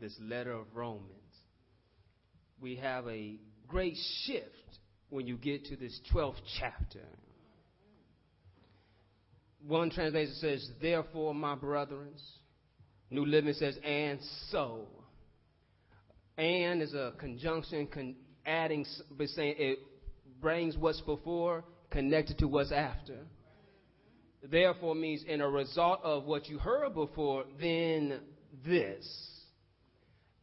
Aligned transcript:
this 0.00 0.16
letter 0.20 0.52
of 0.52 0.66
Romans, 0.74 1.04
we 2.60 2.76
have 2.76 3.06
a 3.08 3.36
great 3.66 3.96
shift 4.24 4.78
when 5.10 5.26
you 5.26 5.36
get 5.36 5.66
to 5.66 5.76
this 5.76 5.98
12th 6.12 6.40
chapter. 6.58 7.04
One 9.66 9.90
translation 9.90 10.34
says, 10.34 10.70
Therefore, 10.80 11.34
my 11.34 11.54
brethren, 11.54 12.10
New 13.10 13.24
Living 13.24 13.54
says, 13.54 13.76
and 13.84 14.20
so. 14.50 14.86
And 16.36 16.82
is 16.82 16.94
a 16.94 17.12
conjunction 17.18 17.88
con- 17.88 18.14
adding, 18.46 18.86
but 19.10 19.28
saying 19.28 19.56
it 19.58 19.78
brings 20.40 20.76
what's 20.76 21.00
before 21.00 21.64
connected 21.90 22.38
to 22.38 22.48
what's 22.48 22.72
after. 22.72 23.18
Therefore 24.42 24.94
means 24.94 25.24
in 25.26 25.40
a 25.40 25.48
result 25.48 26.00
of 26.02 26.24
what 26.24 26.48
you 26.48 26.58
heard 26.58 26.94
before, 26.94 27.44
then 27.60 28.20
this. 28.64 29.37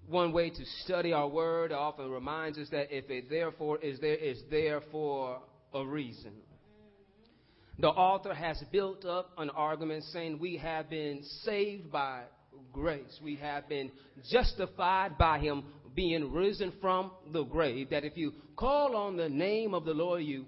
One 0.08 0.32
way 0.34 0.52
to 0.52 0.66
study 0.84 1.14
our 1.14 1.28
word 1.28 1.72
often 1.72 2.12
reminds 2.12 2.60
us 2.60 2.70
that 2.70 2.96
if 2.96 3.10
it 3.10 3.30
therefore 3.30 3.80
is 3.80 4.00
there, 4.00 4.16
is 4.16 4.40
there 4.52 4.82
for 4.92 5.42
a 5.74 5.84
reason. 5.84 6.34
The 7.80 7.88
author 7.88 8.34
has 8.34 8.62
built 8.72 9.04
up 9.04 9.32
an 9.38 9.50
argument 9.50 10.04
saying 10.06 10.40
we 10.40 10.58
have 10.58 10.90
been 10.90 11.24
saved 11.44 11.92
by 11.92 12.24
grace. 12.72 13.20
We 13.22 13.36
have 13.38 13.68
been 13.68 13.92
justified 14.30 15.18
by 15.18 15.40
him 15.40 15.64
being 15.96 16.32
risen 16.32 16.72
from 16.80 17.12
the 17.34 17.44
grave. 17.44 17.90
That 17.90 18.06
if 18.06 18.16
you 18.16 18.34
call 18.56 18.96
on 18.96 19.18
the 19.18 19.30
name 19.30 19.74
of 19.74 19.86
the 19.86 19.94
Lord, 19.94 20.24
you 20.24 20.46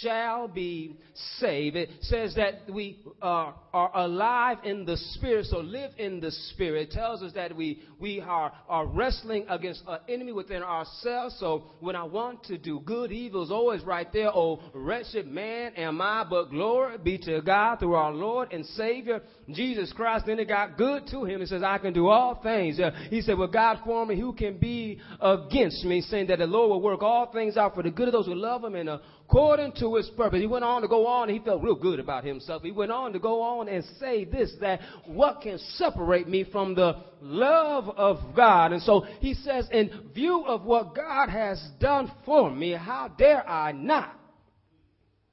shall 0.00 0.46
be 0.46 0.96
saved. 1.38 1.76
It 1.76 1.90
says 2.02 2.34
that 2.34 2.70
we 2.72 2.98
are, 3.22 3.54
are 3.72 3.90
alive 3.94 4.58
in 4.64 4.84
the 4.84 4.96
Spirit, 4.96 5.46
so 5.46 5.58
live 5.58 5.92
in 5.96 6.20
the 6.20 6.30
Spirit. 6.30 6.88
It 6.88 6.92
tells 6.92 7.22
us 7.22 7.32
that 7.34 7.56
we, 7.56 7.80
we 7.98 8.20
are, 8.20 8.52
are 8.68 8.86
wrestling 8.86 9.46
against 9.48 9.82
an 9.86 9.98
enemy 10.08 10.32
within 10.32 10.62
ourselves. 10.62 11.36
So 11.40 11.64
when 11.80 11.96
I 11.96 12.04
want 12.04 12.44
to 12.44 12.58
do 12.58 12.80
good, 12.80 13.10
evil 13.10 13.42
is 13.42 13.50
always 13.50 13.82
right 13.82 14.10
there. 14.12 14.30
Oh, 14.34 14.60
wretched 14.74 15.26
man 15.26 15.74
am 15.76 16.00
I, 16.00 16.24
but 16.28 16.50
glory 16.50 16.98
be 16.98 17.18
to 17.18 17.40
God 17.40 17.78
through 17.78 17.94
our 17.94 18.12
Lord 18.12 18.52
and 18.52 18.66
Savior, 18.66 19.22
Jesus 19.54 19.92
Christ. 19.92 20.26
Then 20.26 20.38
it 20.38 20.48
got 20.48 20.76
good 20.76 21.06
to 21.08 21.24
him. 21.24 21.40
He 21.40 21.46
says, 21.46 21.62
I 21.62 21.78
can 21.78 21.92
do 21.92 22.08
all 22.08 22.40
things. 22.42 22.78
Uh, 22.80 22.90
he 23.08 23.20
said, 23.20 23.38
well, 23.38 23.48
God 23.48 23.78
for 23.84 24.04
me, 24.06 24.18
who 24.18 24.32
can 24.32 24.58
be 24.58 25.00
against 25.20 25.84
me? 25.84 26.00
Saying 26.02 26.28
that 26.28 26.38
the 26.38 26.46
Lord 26.46 26.70
will 26.70 26.82
work 26.82 27.02
all 27.02 27.30
things 27.32 27.56
out 27.56 27.74
for 27.74 27.82
the 27.82 27.90
good 27.90 28.08
of 28.08 28.12
those 28.12 28.26
who 28.26 28.34
love 28.34 28.64
him 28.64 28.74
and 28.74 28.88
according 28.88 29.72
to 29.78 29.94
his 29.94 30.10
purpose. 30.16 30.40
He 30.40 30.46
went 30.46 30.64
on 30.64 30.82
to 30.82 30.88
go 30.88 31.06
on, 31.06 31.28
and 31.28 31.38
he 31.38 31.44
felt 31.44 31.62
real 31.62 31.76
good 31.76 32.00
about 32.00 32.24
himself. 32.24 32.62
He 32.62 32.72
went 32.72 32.90
on 32.90 33.12
to 33.12 33.18
go 33.18 33.42
on 33.42 33.68
and 33.68 33.84
say 34.00 34.24
this 34.24 34.52
that 34.60 34.80
what 35.06 35.40
can 35.40 35.58
separate 35.74 36.28
me 36.28 36.44
from 36.50 36.74
the 36.74 36.96
love 37.20 37.88
of 37.90 38.34
God? 38.34 38.72
And 38.72 38.82
so 38.82 39.06
he 39.20 39.34
says, 39.34 39.68
in 39.70 40.10
view 40.14 40.44
of 40.46 40.64
what 40.64 40.94
God 40.96 41.28
has 41.28 41.62
done 41.78 42.10
for 42.24 42.50
me, 42.50 42.72
how 42.72 43.08
dare 43.16 43.48
I 43.48 43.72
not 43.72 44.16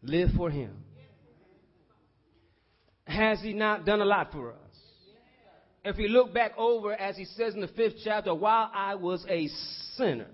live 0.03 0.29
for 0.37 0.51
him? 0.51 0.83
Has 3.07 3.41
he 3.41 3.53
not 3.53 3.85
done 3.85 4.01
a 4.01 4.05
lot 4.05 4.31
for 4.31 4.51
us? 4.51 4.57
If 5.83 5.95
we 5.95 6.09
look 6.09 6.33
back 6.33 6.51
over, 6.57 6.93
as 6.93 7.15
he 7.15 7.23
says 7.23 7.53
in 7.53 7.61
the 7.61 7.69
fifth 7.69 7.95
chapter, 8.03 8.35
while 8.35 8.69
I 8.73 8.95
was 8.95 9.25
a 9.29 9.47
sinner, 9.95 10.27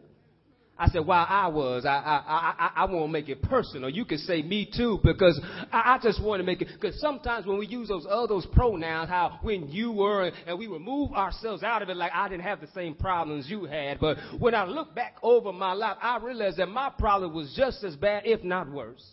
I 0.76 0.90
said, 0.90 1.06
while 1.06 1.28
I 1.30 1.48
was, 1.50 1.86
I, 1.86 1.92
I, 1.92 2.56
I, 2.58 2.72
I 2.78 2.86
want 2.86 3.06
to 3.06 3.08
make 3.08 3.30
it 3.30 3.44
personal. 3.44 3.90
You 3.92 4.06
can 4.06 4.18
say 4.18 4.42
me 4.42 4.68
too, 4.76 5.00
because 5.04 5.40
I, 5.72 5.94
I 5.94 6.00
just 6.02 6.22
want 6.24 6.40
to 6.40 6.44
make 6.44 6.64
it, 6.64 6.70
because 6.74 7.00
sometimes 7.00 7.46
when 7.46 7.60
we 7.60 7.68
use 7.68 7.90
those 7.90 8.08
other 8.10 8.26
those 8.26 8.48
pronouns, 8.48 9.08
how 9.08 9.38
when 9.44 9.70
you 9.70 9.92
were, 9.92 10.32
and 10.48 10.58
we 10.58 10.66
remove 10.66 11.12
ourselves 11.12 11.62
out 11.62 11.84
of 11.84 11.90
it, 11.90 11.98
like 11.98 12.12
I 12.12 12.28
didn't 12.28 12.42
have 12.44 12.60
the 12.60 12.70
same 12.74 12.96
problems 12.96 13.46
you 13.48 13.66
had. 13.66 14.00
But 14.00 14.18
when 14.40 14.56
I 14.56 14.66
look 14.66 14.96
back 14.96 15.18
over 15.22 15.54
my 15.54 15.74
life, 15.74 15.98
I 16.02 16.18
realized 16.18 16.58
that 16.58 16.70
my 16.70 16.90
problem 16.98 17.36
was 17.36 17.54
just 17.56 17.84
as 17.84 17.96
bad, 17.96 18.24
if 18.26 18.44
not 18.44 18.68
worse. 18.72 19.06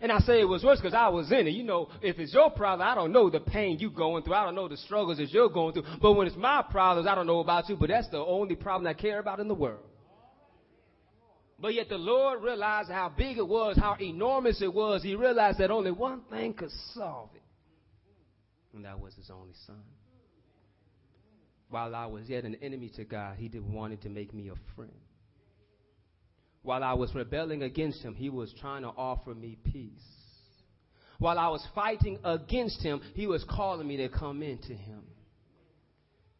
And 0.00 0.12
I 0.12 0.18
say 0.20 0.40
it 0.40 0.48
was 0.48 0.62
worse 0.62 0.78
because 0.80 0.94
I 0.94 1.08
was 1.08 1.30
in 1.32 1.46
it. 1.46 1.50
You 1.50 1.64
know, 1.64 1.88
if 2.02 2.18
it's 2.18 2.34
your 2.34 2.50
problem, 2.50 2.86
I 2.86 2.94
don't 2.94 3.12
know 3.12 3.30
the 3.30 3.40
pain 3.40 3.78
you're 3.78 3.90
going 3.90 4.22
through. 4.22 4.34
I 4.34 4.44
don't 4.44 4.54
know 4.54 4.68
the 4.68 4.76
struggles 4.76 5.18
that 5.18 5.30
you're 5.30 5.48
going 5.48 5.72
through. 5.72 5.84
But 6.00 6.12
when 6.12 6.26
it's 6.26 6.36
my 6.36 6.62
problems, 6.70 7.08
I 7.08 7.14
don't 7.14 7.26
know 7.26 7.40
about 7.40 7.68
you. 7.68 7.76
But 7.76 7.88
that's 7.88 8.08
the 8.10 8.18
only 8.18 8.56
problem 8.56 8.86
I 8.86 8.94
care 8.94 9.18
about 9.18 9.40
in 9.40 9.48
the 9.48 9.54
world. 9.54 9.84
But 11.58 11.72
yet 11.74 11.88
the 11.88 11.96
Lord 11.96 12.42
realized 12.42 12.90
how 12.90 13.10
big 13.16 13.38
it 13.38 13.48
was, 13.48 13.78
how 13.78 13.96
enormous 13.98 14.60
it 14.60 14.72
was. 14.72 15.02
He 15.02 15.14
realized 15.14 15.58
that 15.58 15.70
only 15.70 15.90
one 15.90 16.20
thing 16.30 16.52
could 16.52 16.70
solve 16.92 17.30
it. 17.34 17.42
And 18.74 18.84
that 18.84 19.00
was 19.00 19.14
his 19.14 19.30
only 19.30 19.54
son. 19.66 19.82
While 21.70 21.94
I 21.94 22.06
was 22.06 22.28
yet 22.28 22.44
an 22.44 22.56
enemy 22.62 22.90
to 22.96 23.04
God, 23.04 23.36
he 23.38 23.50
wanted 23.58 24.02
to 24.02 24.10
make 24.10 24.34
me 24.34 24.50
a 24.50 24.74
friend. 24.74 24.92
While 26.66 26.82
I 26.82 26.94
was 26.94 27.14
rebelling 27.14 27.62
against 27.62 28.02
him, 28.02 28.16
he 28.16 28.28
was 28.28 28.52
trying 28.60 28.82
to 28.82 28.88
offer 28.88 29.32
me 29.32 29.56
peace. 29.62 30.02
While 31.20 31.38
I 31.38 31.46
was 31.46 31.64
fighting 31.76 32.18
against 32.24 32.82
him, 32.82 33.00
he 33.14 33.28
was 33.28 33.44
calling 33.48 33.86
me 33.86 33.98
to 33.98 34.08
come 34.08 34.42
into 34.42 34.74
him. 34.74 35.04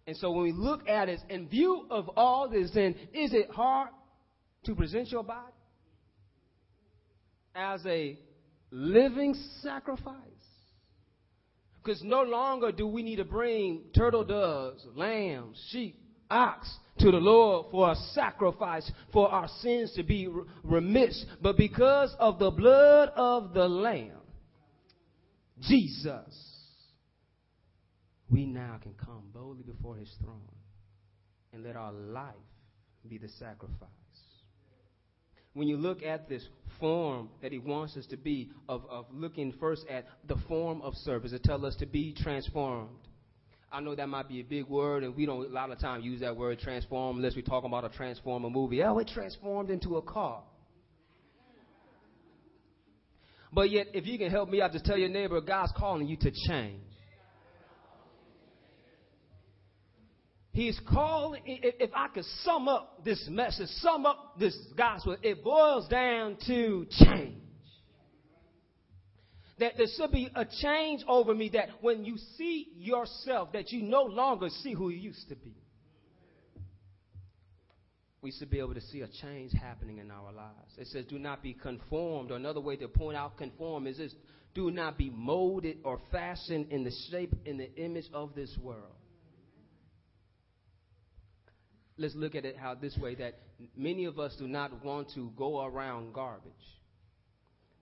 And 0.04 0.16
so 0.16 0.32
when 0.32 0.42
we 0.42 0.50
look 0.50 0.88
at 0.88 1.08
it 1.08 1.20
in 1.30 1.48
view 1.48 1.86
of 1.90 2.10
all 2.16 2.48
this, 2.48 2.72
then 2.74 2.96
is 3.14 3.32
it 3.32 3.50
hard 3.50 3.90
to 4.64 4.74
present 4.74 5.12
your 5.12 5.22
body 5.22 5.52
as 7.54 7.86
a 7.86 8.18
living 8.72 9.32
sacrifice. 9.62 10.16
Because 11.84 12.02
no 12.02 12.22
longer 12.22 12.72
do 12.72 12.88
we 12.88 13.04
need 13.04 13.16
to 13.16 13.24
bring 13.24 13.84
turtle 13.94 14.24
doves, 14.24 14.84
lambs, 14.96 15.64
sheep, 15.70 16.00
ox 16.28 16.68
to 16.98 17.10
the 17.10 17.18
Lord 17.18 17.66
for 17.70 17.90
a 17.90 17.96
sacrifice 18.12 18.90
for 19.12 19.28
our 19.28 19.48
sins 19.60 19.92
to 19.96 20.02
be 20.02 20.28
remiss. 20.64 21.24
But 21.42 21.56
because 21.56 22.14
of 22.18 22.38
the 22.38 22.50
blood 22.50 23.10
of 23.16 23.52
the 23.54 23.68
Lamb, 23.68 24.12
Jesus, 25.60 26.34
we 28.30 28.46
now 28.46 28.78
can 28.82 28.94
come 28.94 29.24
boldly 29.32 29.62
before 29.62 29.96
his 29.96 30.12
throne 30.22 30.40
and 31.52 31.64
let 31.64 31.76
our 31.76 31.92
life 31.92 32.34
be 33.08 33.18
the 33.18 33.28
sacrifice 33.28 33.90
when 35.56 35.68
you 35.68 35.78
look 35.78 36.02
at 36.02 36.28
this 36.28 36.46
form 36.78 37.30
that 37.40 37.50
he 37.50 37.58
wants 37.58 37.96
us 37.96 38.04
to 38.04 38.18
be, 38.18 38.50
of, 38.68 38.84
of 38.90 39.06
looking 39.10 39.54
first 39.58 39.86
at 39.88 40.04
the 40.28 40.36
form 40.46 40.82
of 40.82 40.94
service, 40.96 41.32
it 41.32 41.42
tells 41.42 41.64
us 41.64 41.74
to 41.76 41.86
be 41.86 42.14
transformed. 42.14 43.05
I 43.72 43.80
know 43.80 43.94
that 43.94 44.08
might 44.08 44.28
be 44.28 44.40
a 44.40 44.44
big 44.44 44.68
word, 44.68 45.02
and 45.02 45.16
we 45.16 45.26
don't 45.26 45.50
a 45.50 45.52
lot 45.52 45.70
of 45.70 45.78
time 45.78 46.00
use 46.00 46.20
that 46.20 46.36
word 46.36 46.58
transform 46.60 47.16
unless 47.16 47.34
we're 47.34 47.42
talking 47.42 47.68
about 47.68 47.84
a 47.84 47.88
transformer 47.88 48.48
movie. 48.48 48.82
Oh, 48.82 48.98
it 48.98 49.08
transformed 49.08 49.70
into 49.70 49.96
a 49.96 50.02
car. 50.02 50.42
But 53.52 53.70
yet, 53.70 53.88
if 53.94 54.06
you 54.06 54.18
can 54.18 54.30
help 54.30 54.48
me 54.48 54.60
out, 54.60 54.72
just 54.72 54.84
tell 54.84 54.98
your 54.98 55.08
neighbor, 55.08 55.40
God's 55.40 55.72
calling 55.76 56.06
you 56.06 56.16
to 56.18 56.30
change. 56.48 56.82
He's 60.52 60.80
calling, 60.88 61.42
if 61.44 61.90
I 61.94 62.08
could 62.08 62.24
sum 62.42 62.66
up 62.66 63.04
this 63.04 63.28
message, 63.30 63.68
sum 63.80 64.06
up 64.06 64.38
this 64.38 64.56
gospel, 64.76 65.16
it 65.22 65.44
boils 65.44 65.86
down 65.88 66.38
to 66.46 66.86
change. 66.90 67.42
That 69.58 69.72
there 69.76 69.86
should 69.96 70.12
be 70.12 70.30
a 70.34 70.44
change 70.44 71.02
over 71.08 71.34
me 71.34 71.50
that 71.50 71.68
when 71.80 72.04
you 72.04 72.16
see 72.36 72.68
yourself, 72.76 73.52
that 73.52 73.72
you 73.72 73.82
no 73.82 74.02
longer 74.02 74.48
see 74.62 74.74
who 74.74 74.90
you 74.90 74.98
used 74.98 75.28
to 75.30 75.36
be. 75.36 75.54
We 78.20 78.32
should 78.32 78.50
be 78.50 78.58
able 78.58 78.74
to 78.74 78.80
see 78.80 79.02
a 79.02 79.08
change 79.22 79.52
happening 79.52 79.98
in 79.98 80.10
our 80.10 80.32
lives. 80.32 80.72
It 80.76 80.88
says, 80.88 81.04
do 81.06 81.18
not 81.18 81.42
be 81.42 81.54
conformed. 81.54 82.32
Or 82.32 82.36
another 82.36 82.60
way 82.60 82.76
to 82.76 82.88
point 82.88 83.16
out 83.16 83.36
conform 83.38 83.86
is 83.86 83.98
this 83.98 84.14
do 84.54 84.70
not 84.70 84.98
be 84.98 85.10
molded 85.10 85.78
or 85.84 86.00
fashioned 86.10 86.72
in 86.72 86.82
the 86.82 86.92
shape, 87.10 87.34
in 87.44 87.56
the 87.56 87.74
image 87.76 88.06
of 88.12 88.34
this 88.34 88.56
world 88.60 88.96
let's 91.98 92.14
look 92.14 92.34
at 92.34 92.44
it 92.44 92.56
how 92.56 92.74
this 92.74 92.96
way 92.98 93.14
that 93.14 93.38
many 93.76 94.04
of 94.04 94.18
us 94.18 94.34
do 94.38 94.46
not 94.46 94.84
want 94.84 95.10
to 95.14 95.30
go 95.36 95.64
around 95.64 96.12
garbage. 96.12 96.52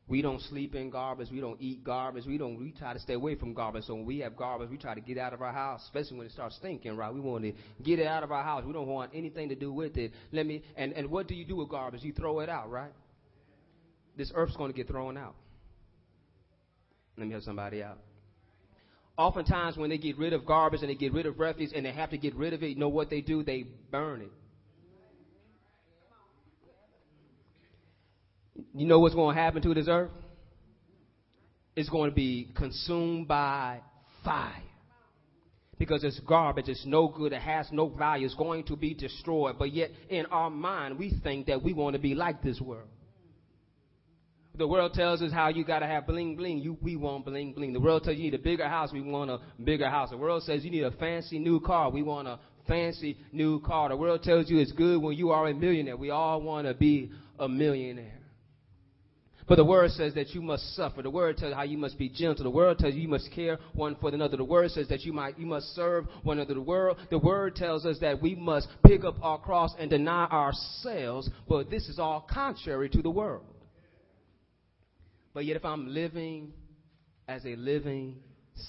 We 0.07 0.21
don't 0.21 0.41
sleep 0.43 0.75
in 0.75 0.91
garbage. 0.91 1.29
We 1.31 1.41
don't 1.41 1.59
eat 1.61 1.83
garbage. 1.83 2.27
We 2.27 2.37
don't. 2.37 2.59
We 2.59 2.73
try 2.73 2.93
to 2.93 2.99
stay 2.99 3.15
away 3.15 3.37
from 3.37 3.55
garbage. 3.55 3.85
So 3.85 3.95
when 3.95 4.05
we 4.05 4.19
have 4.19 4.37
garbage, 4.37 4.69
we 4.69 4.77
try 4.77 4.95
to 4.95 5.01
get 5.01 5.17
out 5.17 5.33
of 5.33 5.41
our 5.41 5.53
house, 5.53 5.83
especially 5.85 6.19
when 6.19 6.27
it 6.27 6.33
starts 6.33 6.57
stinking. 6.57 6.95
Right? 6.97 7.13
We 7.13 7.21
want 7.21 7.45
to 7.45 7.53
get 7.83 7.99
it 7.99 8.07
out 8.07 8.23
of 8.23 8.31
our 8.31 8.43
house. 8.43 8.65
We 8.67 8.75
don't 8.75 8.87
want 8.87 9.13
anything 9.15 9.49
to 9.49 9.55
do 9.55 9.73
with 9.73 9.97
it. 9.97 10.13
Let 10.31 10.45
me. 10.45 10.63
And 10.77 10.93
and 10.93 11.11
what 11.11 11.27
do 11.27 11.35
you 11.35 11.47
do 11.47 11.57
with 11.57 11.71
garbage? 11.71 12.03
You 12.03 12.13
throw 12.13 12.41
it 12.41 12.51
out, 12.51 12.71
right? 12.71 12.93
This 14.17 14.31
earth's 14.35 14.57
going 14.57 14.71
to 14.71 14.77
get 14.77 14.89
thrown 14.89 15.17
out. 15.17 15.35
Let 17.17 17.27
me 17.27 17.33
help 17.33 17.45
somebody 17.45 17.83
out. 17.83 17.99
Oftentimes, 19.17 19.77
when 19.77 19.91
they 19.91 19.99
get 19.99 20.19
rid 20.19 20.33
of 20.33 20.45
garbage 20.45 20.81
and 20.81 20.91
they 20.91 20.97
get 20.97 21.13
rid 21.13 21.27
of 21.27 21.39
refuse 21.39 21.73
and 21.75 21.87
they 21.87 21.93
have 21.93 22.11
to 22.11 22.19
get 22.19 22.35
rid 22.35 22.53
of 22.53 22.63
it, 22.63 22.71
you 22.71 22.77
know 22.77 22.89
what 22.89 23.11
they 23.11 23.21
do? 23.21 23.43
They 23.43 23.65
burn 23.91 24.23
it. 24.23 24.33
You 28.75 28.87
know 28.87 29.01
what's 29.01 29.15
going 29.15 29.35
to 29.35 29.41
happen 29.41 29.63
to 29.63 29.75
this 29.75 29.87
earth? 29.89 30.11
It's 31.77 31.89
going 31.89 32.11
to 32.11 32.15
be 32.15 32.53
consumed 32.57 33.27
by 33.27 33.81
fire. 34.25 34.63
because 35.79 36.05
it's 36.05 36.21
garbage, 36.21 36.69
it's 36.69 36.87
no 36.87 37.09
good, 37.09 37.33
it 37.33 37.43
has 37.43 37.67
no 37.73 37.89
value, 37.89 38.27
it's 38.27 38.35
going 38.35 38.65
to 38.65 38.77
be 38.77 38.95
destroyed. 38.95 39.57
But 39.59 39.73
yet, 39.73 39.91
in 40.09 40.27
our 40.27 40.51
mind, 40.51 40.99
we 40.99 41.13
think 41.23 41.47
that 41.47 41.63
we 41.63 41.73
want 41.73 41.95
to 41.95 42.01
be 42.01 42.15
like 42.15 42.43
this 42.43 42.61
world. 42.61 42.89
The 44.57 44.69
world 44.69 44.95
tells 44.95 45.21
us 45.21 45.33
how 45.33 45.49
you 45.49 45.65
got 45.65 45.81
to 45.81 45.87
have 45.87 46.07
bling 46.07 46.37
bling. 46.37 46.59
You, 46.59 46.79
we 46.81 46.95
want 46.95 47.25
bling 47.25 47.55
bling. 47.55 47.73
The 47.73 47.81
world 47.81 48.05
tells 48.05 48.17
you 48.17 48.25
you 48.25 48.31
need 48.31 48.39
a 48.39 48.43
bigger 48.43 48.69
house. 48.69 48.91
We 48.93 49.01
want 49.01 49.29
a 49.31 49.41
bigger 49.63 49.91
house. 49.91 50.11
The 50.11 50.17
world 50.17 50.45
says 50.45 50.65
you 50.65 50.71
need 50.71 50.85
a 50.85 50.93
fancy 50.93 51.41
new 51.41 51.59
car. 51.59 51.91
We 51.91 52.05
want 52.05 52.29
a 52.29 52.39
fancy 52.69 53.19
new 53.33 53.61
car. 53.61 53.89
The 53.89 53.97
world 53.97 54.23
tells 54.23 54.49
you 54.49 54.59
it's 54.61 54.71
good 54.71 55.03
when 55.03 55.17
you 55.17 55.31
are 55.31 55.49
a 55.49 55.55
millionaire. 55.55 55.97
We 55.97 56.11
all 56.11 56.41
want 56.41 56.69
to 56.69 56.75
be 56.75 57.11
a 57.37 57.49
millionaire. 57.49 58.21
But 59.47 59.57
the 59.57 59.65
word 59.65 59.91
says 59.91 60.15
that 60.15 60.31
you 60.31 60.41
must 60.41 60.75
suffer. 60.75 61.03
The 61.03 61.11
word 61.11 61.37
tells 61.37 61.55
how 61.55 61.65
you 61.65 61.77
must 61.77 61.99
be 61.99 62.09
gentle. 62.09 62.45
The 62.45 62.51
word 62.51 62.79
tells 62.79 62.95
you 62.95 63.03
you 63.03 63.09
must 63.09 63.31
care 63.31 63.59
one 63.75 63.95
for 64.01 64.09
another. 64.09 64.39
The 64.39 64.45
word 64.45 64.71
says 64.71 64.89
that 64.89 65.03
you 65.03 65.13
might 65.13 65.39
you 65.39 65.45
must 65.45 65.75
serve 65.75 66.07
one 66.23 66.39
another. 66.39 66.55
The 66.55 66.63
word 66.63 66.97
the 67.11 67.19
word 67.19 67.55
tells 67.55 67.85
us 67.85 67.99
that 68.01 68.23
we 68.23 68.35
must 68.35 68.69
pick 68.87 69.05
up 69.05 69.17
our 69.23 69.39
cross 69.39 69.75
and 69.79 69.91
deny 69.91 70.25
ourselves. 70.27 71.29
But 71.47 71.69
this 71.69 71.89
is 71.89 71.99
all 71.99 72.27
contrary 72.29 72.89
to 72.91 73.03
the 73.03 73.11
world. 73.11 73.45
But 75.35 75.45
yet, 75.45 75.57
if 75.57 75.65
I'm 75.65 75.93
living 75.93 76.53
as 77.29 77.45
a 77.45 77.57
living 77.57 78.17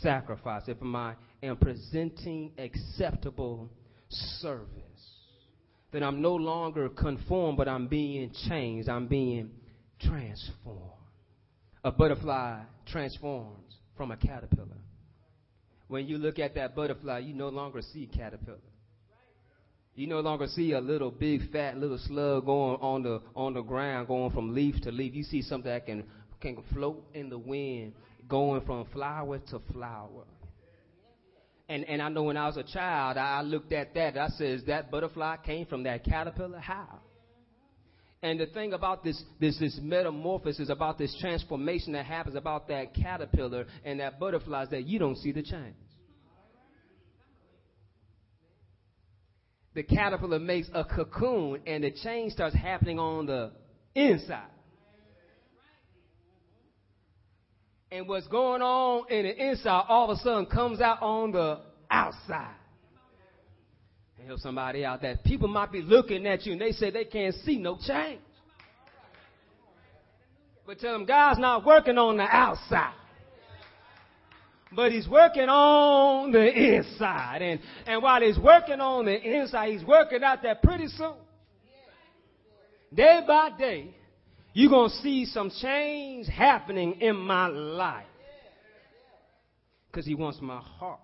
sacrifice, 0.01 0.63
if 0.67 0.77
I 0.81 1.15
am 1.41 1.55
presenting 1.57 2.51
acceptable 2.57 3.69
service, 4.09 4.71
then 5.91 6.03
I'm 6.03 6.21
no 6.21 6.35
longer 6.35 6.89
conformed, 6.89 7.57
but 7.57 7.69
I'm 7.69 7.87
being 7.87 8.31
changed. 8.49 8.89
I'm 8.89 9.07
being 9.07 9.51
transformed. 10.01 10.91
A 11.83 11.91
butterfly 11.91 12.61
transforms 12.87 13.75
from 13.95 14.11
a 14.11 14.17
caterpillar. 14.17 14.77
When 15.87 16.07
you 16.07 16.17
look 16.17 16.39
at 16.39 16.55
that 16.55 16.75
butterfly, 16.75 17.19
you 17.19 17.33
no 17.33 17.49
longer 17.49 17.81
see 17.81 18.07
caterpillar. 18.07 18.57
You 19.93 20.07
no 20.07 20.19
longer 20.19 20.47
see 20.47 20.73
a 20.73 20.81
little 20.81 21.11
big 21.11 21.51
fat 21.51 21.77
little 21.77 21.99
slug 21.99 22.45
going 22.45 22.77
on 22.81 23.03
the 23.03 23.21
on 23.33 23.53
the 23.53 23.61
ground, 23.61 24.07
going 24.07 24.31
from 24.31 24.53
leaf 24.53 24.75
to 24.81 24.91
leaf. 24.91 25.13
You 25.13 25.23
see 25.23 25.41
something 25.41 25.71
that 25.71 25.85
can 25.85 26.03
can 26.41 26.61
float 26.73 27.05
in 27.13 27.29
the 27.29 27.37
wind, 27.37 27.93
going 28.27 28.61
from 28.65 28.85
flower 28.91 29.39
to 29.51 29.59
flower. 29.71 30.25
And 31.69 31.85
and 31.85 32.01
I 32.01 32.09
know 32.09 32.23
when 32.23 32.35
I 32.35 32.47
was 32.47 32.57
a 32.57 32.63
child, 32.63 33.17
I 33.17 33.41
looked 33.41 33.71
at 33.71 33.93
that. 33.93 34.17
I 34.17 34.27
says 34.29 34.63
that 34.67 34.91
butterfly 34.91 35.37
came 35.45 35.65
from 35.65 35.83
that 35.83 36.03
caterpillar. 36.03 36.59
How? 36.59 36.99
And 38.25 38.39
the 38.39 38.47
thing 38.47 38.73
about 38.73 39.03
this, 39.03 39.21
this, 39.39 39.59
this 39.59 39.79
metamorphosis, 39.79 40.69
about 40.69 40.97
this 40.97 41.15
transformation 41.21 41.93
that 41.93 42.07
happens 42.07 42.35
about 42.35 42.67
that 42.69 42.95
caterpillar 42.95 43.67
and 43.83 43.99
that 43.99 44.19
butterfly 44.19 44.63
is 44.63 44.69
that 44.69 44.85
you 44.85 44.97
don't 44.97 45.15
see 45.17 45.31
the 45.31 45.43
change. 45.43 45.75
The 49.75 49.83
caterpillar 49.83 50.39
makes 50.39 50.67
a 50.73 50.83
cocoon 50.83 51.61
and 51.67 51.83
the 51.83 51.91
change 51.91 52.33
starts 52.33 52.55
happening 52.55 52.97
on 52.97 53.27
the 53.27 53.51
inside. 53.93 54.49
And 57.91 58.07
what's 58.07 58.27
going 58.27 58.63
on 58.63 59.07
in 59.11 59.25
the 59.25 59.49
inside 59.51 59.85
all 59.87 60.09
of 60.09 60.17
a 60.17 60.21
sudden 60.21 60.47
comes 60.47 60.81
out 60.81 60.99
on 61.03 61.31
the 61.31 61.59
outside 61.91 62.55
help 64.25 64.39
somebody 64.39 64.83
out 64.83 65.01
that 65.01 65.23
people 65.23 65.47
might 65.47 65.71
be 65.71 65.81
looking 65.81 66.25
at 66.25 66.45
you 66.45 66.53
and 66.53 66.61
they 66.61 66.71
say 66.71 66.89
they 66.89 67.05
can't 67.05 67.35
see 67.45 67.57
no 67.57 67.77
change. 67.85 68.21
But 70.65 70.79
tell 70.79 70.93
them 70.93 71.05
God's 71.05 71.39
not 71.39 71.65
working 71.65 71.97
on 71.97 72.17
the 72.17 72.23
outside. 72.23 72.93
But 74.71 74.91
he's 74.91 75.07
working 75.07 75.47
on 75.47 76.31
the 76.31 76.75
inside. 76.75 77.41
And, 77.41 77.59
and 77.85 78.01
while 78.01 78.21
he's 78.21 78.39
working 78.39 78.81
on 78.81 79.05
the 79.05 79.15
inside, 79.15 79.71
he's 79.71 79.83
working 79.85 80.23
out 80.23 80.41
that 80.43 80.63
pretty 80.63 80.87
soon. 80.87 81.13
Day 82.93 83.21
by 83.27 83.51
day, 83.57 83.95
you're 84.53 84.69
going 84.69 84.89
to 84.89 84.95
see 84.97 85.25
some 85.25 85.51
change 85.61 86.27
happening 86.27 86.99
in 86.99 87.15
my 87.15 87.47
life. 87.47 88.05
Because 89.87 90.05
he 90.05 90.15
wants 90.15 90.39
my 90.41 90.59
heart. 90.59 90.99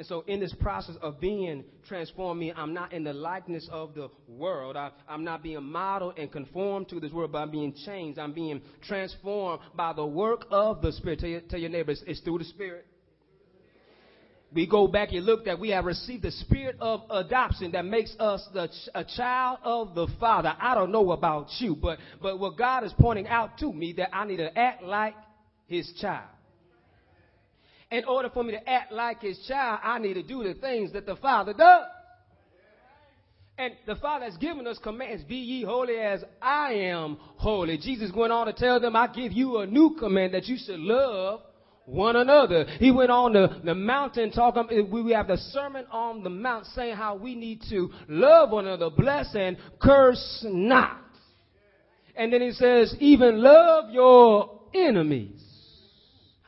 And 0.00 0.06
so, 0.06 0.24
in 0.26 0.40
this 0.40 0.54
process 0.54 0.96
of 1.02 1.20
being 1.20 1.62
transformed, 1.86 2.40
me, 2.40 2.54
I'm 2.56 2.72
not 2.72 2.94
in 2.94 3.04
the 3.04 3.12
likeness 3.12 3.68
of 3.70 3.94
the 3.94 4.08
world. 4.26 4.74
I, 4.74 4.92
am 5.06 5.24
not 5.24 5.42
being 5.42 5.62
modeled 5.62 6.14
and 6.16 6.32
conformed 6.32 6.88
to 6.88 7.00
this 7.00 7.12
world, 7.12 7.32
but 7.32 7.40
I'm 7.40 7.50
being 7.50 7.74
changed. 7.84 8.18
I'm 8.18 8.32
being 8.32 8.62
transformed 8.80 9.60
by 9.76 9.92
the 9.92 10.06
work 10.06 10.46
of 10.50 10.80
the 10.80 10.90
Spirit. 10.92 11.18
Tell 11.18 11.28
your, 11.28 11.40
tell 11.42 11.60
your 11.60 11.68
neighbors, 11.68 12.02
it's 12.06 12.20
through 12.20 12.38
the 12.38 12.46
Spirit. 12.46 12.86
We 14.54 14.66
go 14.66 14.88
back 14.88 15.12
and 15.12 15.22
look 15.26 15.44
that 15.44 15.60
we 15.60 15.68
have 15.68 15.84
received 15.84 16.22
the 16.22 16.30
spirit 16.30 16.76
of 16.80 17.02
adoption 17.10 17.72
that 17.72 17.84
makes 17.84 18.16
us 18.18 18.42
the, 18.54 18.70
a 18.94 19.04
child 19.04 19.58
of 19.64 19.94
the 19.94 20.06
Father. 20.18 20.54
I 20.58 20.74
don't 20.74 20.92
know 20.92 21.12
about 21.12 21.48
you, 21.58 21.76
but, 21.76 21.98
but 22.22 22.38
what 22.38 22.56
God 22.56 22.84
is 22.84 22.94
pointing 22.98 23.26
out 23.26 23.58
to 23.58 23.70
me 23.70 23.92
that 23.98 24.16
I 24.16 24.24
need 24.24 24.38
to 24.38 24.58
act 24.58 24.82
like 24.82 25.14
His 25.66 25.92
child 26.00 26.30
in 27.90 28.04
order 28.04 28.30
for 28.30 28.44
me 28.44 28.52
to 28.52 28.68
act 28.68 28.92
like 28.92 29.20
his 29.20 29.38
child, 29.48 29.80
I 29.82 29.98
need 29.98 30.14
to 30.14 30.22
do 30.22 30.44
the 30.44 30.54
things 30.54 30.92
that 30.92 31.06
the 31.06 31.16
Father 31.16 31.52
does. 31.52 31.84
And 33.58 33.74
the 33.86 33.96
Father 33.96 34.24
has 34.24 34.36
given 34.38 34.66
us 34.66 34.78
commands, 34.78 35.22
be 35.24 35.36
ye 35.36 35.64
holy 35.64 35.96
as 35.96 36.24
I 36.40 36.72
am 36.72 37.18
holy. 37.20 37.76
Jesus 37.76 38.10
went 38.14 38.32
on 38.32 38.46
to 38.46 38.54
tell 38.54 38.80
them, 38.80 38.96
I 38.96 39.08
give 39.08 39.32
you 39.32 39.58
a 39.58 39.66
new 39.66 39.96
command 39.98 40.32
that 40.32 40.46
you 40.46 40.56
should 40.56 40.80
love 40.80 41.42
one 41.84 42.16
another. 42.16 42.64
He 42.78 42.90
went 42.90 43.10
on 43.10 43.32
the, 43.32 43.60
the 43.62 43.74
mountain 43.74 44.30
talking, 44.30 44.66
eh, 44.70 44.80
we 44.90 45.12
have 45.12 45.26
the 45.26 45.36
sermon 45.36 45.84
on 45.90 46.22
the 46.22 46.30
mount 46.30 46.66
saying 46.66 46.96
how 46.96 47.16
we 47.16 47.34
need 47.34 47.62
to 47.68 47.90
love 48.08 48.50
one 48.50 48.66
another, 48.66 48.88
bless 48.88 49.34
and 49.34 49.58
curse 49.80 50.42
not. 50.48 50.98
And 52.16 52.32
then 52.32 52.40
he 52.40 52.52
says, 52.52 52.94
even 53.00 53.42
love 53.42 53.90
your 53.90 54.60
enemies. 54.74 55.49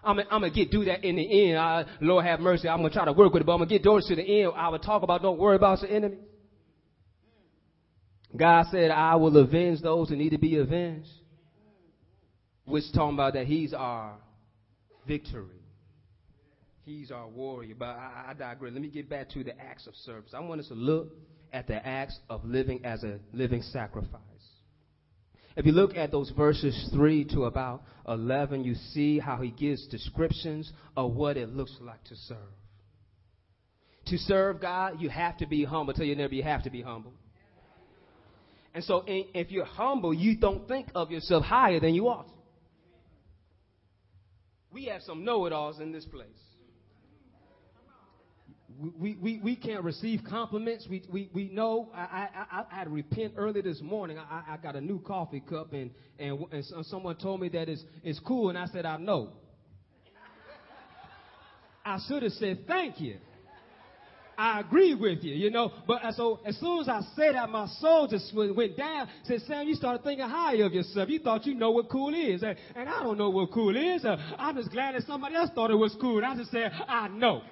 I'm 0.04 0.16
gonna 0.16 0.50
get 0.50 0.70
do 0.70 0.84
that 0.86 1.04
in 1.04 1.16
the 1.16 1.50
end. 1.50 1.58
I, 1.58 1.84
Lord 2.00 2.24
have 2.24 2.40
mercy. 2.40 2.68
I'm 2.68 2.78
gonna 2.78 2.90
try 2.90 3.04
to 3.04 3.12
work 3.12 3.32
with 3.32 3.42
it, 3.42 3.46
but 3.46 3.52
I'm 3.52 3.58
gonna 3.58 3.70
get 3.70 3.82
doors 3.82 4.06
to 4.08 4.16
the 4.16 4.42
end. 4.42 4.52
I 4.56 4.68
will 4.68 4.78
talk 4.78 5.02
about 5.02 5.22
don't 5.22 5.38
worry 5.38 5.56
about 5.56 5.80
the 5.80 5.90
enemy. 5.90 6.18
God 8.34 8.66
said, 8.70 8.90
I 8.90 9.16
will 9.16 9.36
avenge 9.36 9.82
those 9.82 10.08
who 10.08 10.16
need 10.16 10.30
to 10.30 10.38
be 10.38 10.56
avenged. 10.56 11.08
Which 12.64 12.84
talking 12.94 13.14
about 13.14 13.34
that 13.34 13.46
He's 13.46 13.74
our 13.74 14.14
victory. 15.06 15.60
He's 16.84 17.10
our 17.10 17.28
warrior. 17.28 17.74
But 17.78 17.90
I, 17.90 18.26
I 18.30 18.34
digress. 18.34 18.72
Let 18.72 18.82
me 18.82 18.88
get 18.88 19.08
back 19.08 19.28
to 19.30 19.44
the 19.44 19.60
acts 19.60 19.86
of 19.86 19.94
service. 19.94 20.32
I 20.34 20.40
want 20.40 20.60
us 20.60 20.68
to 20.68 20.74
look 20.74 21.12
at 21.52 21.66
the 21.66 21.86
acts 21.86 22.18
of 22.28 22.44
living 22.44 22.84
as 22.84 23.04
a 23.04 23.18
living 23.32 23.62
sacrifice. 23.62 24.20
If 25.56 25.66
you 25.66 25.72
look 25.72 25.96
at 25.96 26.10
those 26.10 26.30
verses 26.30 26.88
3 26.92 27.26
to 27.26 27.44
about 27.44 27.82
11, 28.08 28.64
you 28.64 28.74
see 28.74 29.18
how 29.18 29.36
he 29.36 29.50
gives 29.50 29.86
descriptions 29.88 30.72
of 30.96 31.12
what 31.12 31.36
it 31.36 31.50
looks 31.50 31.76
like 31.80 32.02
to 32.04 32.16
serve. 32.16 32.38
To 34.06 34.18
serve 34.18 34.60
God, 34.60 35.00
you 35.00 35.08
have 35.08 35.36
to 35.38 35.46
be 35.46 35.64
humble. 35.64 35.94
Tell 35.94 36.06
you 36.06 36.16
never 36.16 36.34
you 36.34 36.42
have 36.42 36.64
to 36.64 36.70
be 36.70 36.82
humble. 36.82 37.12
And 38.74 38.82
so 38.82 39.04
if 39.06 39.50
you're 39.50 39.64
humble, 39.64 40.14
you 40.14 40.36
don't 40.36 40.66
think 40.66 40.88
of 40.94 41.10
yourself 41.10 41.44
higher 41.44 41.78
than 41.78 41.94
you 41.94 42.08
ought. 42.08 42.30
We 44.72 44.86
have 44.86 45.02
some 45.02 45.24
know-it-alls 45.24 45.80
in 45.80 45.92
this 45.92 46.06
place 46.06 46.28
we, 48.98 49.16
we, 49.20 49.40
we 49.42 49.56
can't 49.56 49.84
receive 49.84 50.20
compliments. 50.28 50.86
We, 50.88 51.04
we, 51.10 51.30
we 51.32 51.48
know. 51.48 51.90
I, 51.94 52.28
I, 52.50 52.64
I 52.70 52.74
had 52.74 52.84
to 52.84 52.90
repent 52.90 53.34
early 53.36 53.60
this 53.60 53.80
morning. 53.80 54.18
I, 54.18 54.42
I 54.48 54.56
got 54.56 54.74
a 54.74 54.80
new 54.80 54.98
coffee 55.00 55.40
cup, 55.40 55.72
and, 55.72 55.90
and, 56.18 56.44
and 56.50 56.64
someone 56.86 57.16
told 57.16 57.40
me 57.40 57.48
that 57.50 57.68
it's, 57.68 57.82
it's 58.02 58.18
cool, 58.20 58.48
and 58.48 58.58
I 58.58 58.66
said, 58.66 58.84
I 58.84 58.96
know. 58.96 59.30
I 61.84 61.98
should 62.08 62.22
have 62.22 62.32
said, 62.32 62.64
thank 62.66 63.00
you. 63.00 63.18
I 64.38 64.60
agree 64.60 64.94
with 64.94 65.22
you, 65.22 65.34
you 65.34 65.50
know. 65.50 65.70
But 65.86 66.04
uh, 66.04 66.12
so 66.12 66.40
as 66.44 66.56
soon 66.58 66.80
as 66.80 66.88
I 66.88 67.02
said 67.14 67.34
that, 67.34 67.48
my 67.50 67.66
soul 67.80 68.08
just 68.08 68.34
went 68.34 68.76
down. 68.76 69.08
Said, 69.24 69.40
Sam, 69.46 69.68
you 69.68 69.74
started 69.74 70.02
thinking 70.02 70.26
high 70.26 70.54
of 70.54 70.72
yourself. 70.72 71.08
You 71.08 71.18
thought 71.18 71.44
you 71.44 71.54
know 71.54 71.70
what 71.70 71.90
cool 71.90 72.14
is. 72.14 72.42
And, 72.42 72.56
and 72.74 72.88
I 72.88 73.02
don't 73.02 73.18
know 73.18 73.30
what 73.30 73.52
cool 73.52 73.76
is. 73.76 74.04
Uh, 74.04 74.16
I'm 74.38 74.56
just 74.56 74.70
glad 74.70 74.94
that 74.94 75.02
somebody 75.02 75.34
else 75.34 75.50
thought 75.54 75.70
it 75.70 75.76
was 75.76 75.94
cool. 76.00 76.16
And 76.18 76.26
I 76.26 76.36
just 76.36 76.50
said, 76.50 76.72
I 76.88 77.08
know. 77.08 77.42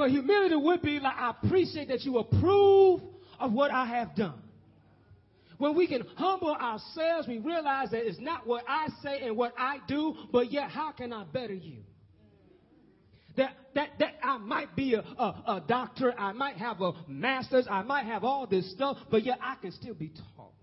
But 0.00 0.12
humility 0.12 0.56
would 0.56 0.80
be 0.80 0.98
like, 0.98 1.14
I 1.14 1.34
appreciate 1.42 1.88
that 1.88 2.04
you 2.04 2.16
approve 2.16 3.02
of 3.38 3.52
what 3.52 3.70
I 3.70 3.84
have 3.84 4.16
done. 4.16 4.40
When 5.58 5.76
we 5.76 5.86
can 5.86 6.06
humble 6.16 6.54
ourselves, 6.54 7.28
we 7.28 7.36
realize 7.36 7.90
that 7.90 8.06
it's 8.06 8.18
not 8.18 8.46
what 8.46 8.64
I 8.66 8.88
say 9.02 9.20
and 9.20 9.36
what 9.36 9.52
I 9.58 9.76
do, 9.86 10.14
but 10.32 10.50
yet 10.50 10.70
how 10.70 10.92
can 10.92 11.12
I 11.12 11.24
better 11.24 11.52
you? 11.52 11.80
That, 13.36 13.52
that, 13.74 13.90
that 13.98 14.14
I 14.22 14.38
might 14.38 14.74
be 14.74 14.94
a, 14.94 15.00
a, 15.00 15.42
a 15.46 15.62
doctor, 15.68 16.18
I 16.18 16.32
might 16.32 16.56
have 16.56 16.80
a 16.80 16.92
master's, 17.06 17.66
I 17.70 17.82
might 17.82 18.06
have 18.06 18.24
all 18.24 18.46
this 18.46 18.72
stuff, 18.72 18.96
but 19.10 19.22
yet 19.22 19.38
I 19.42 19.56
can 19.56 19.70
still 19.70 19.92
be 19.92 20.14
taught. 20.34 20.54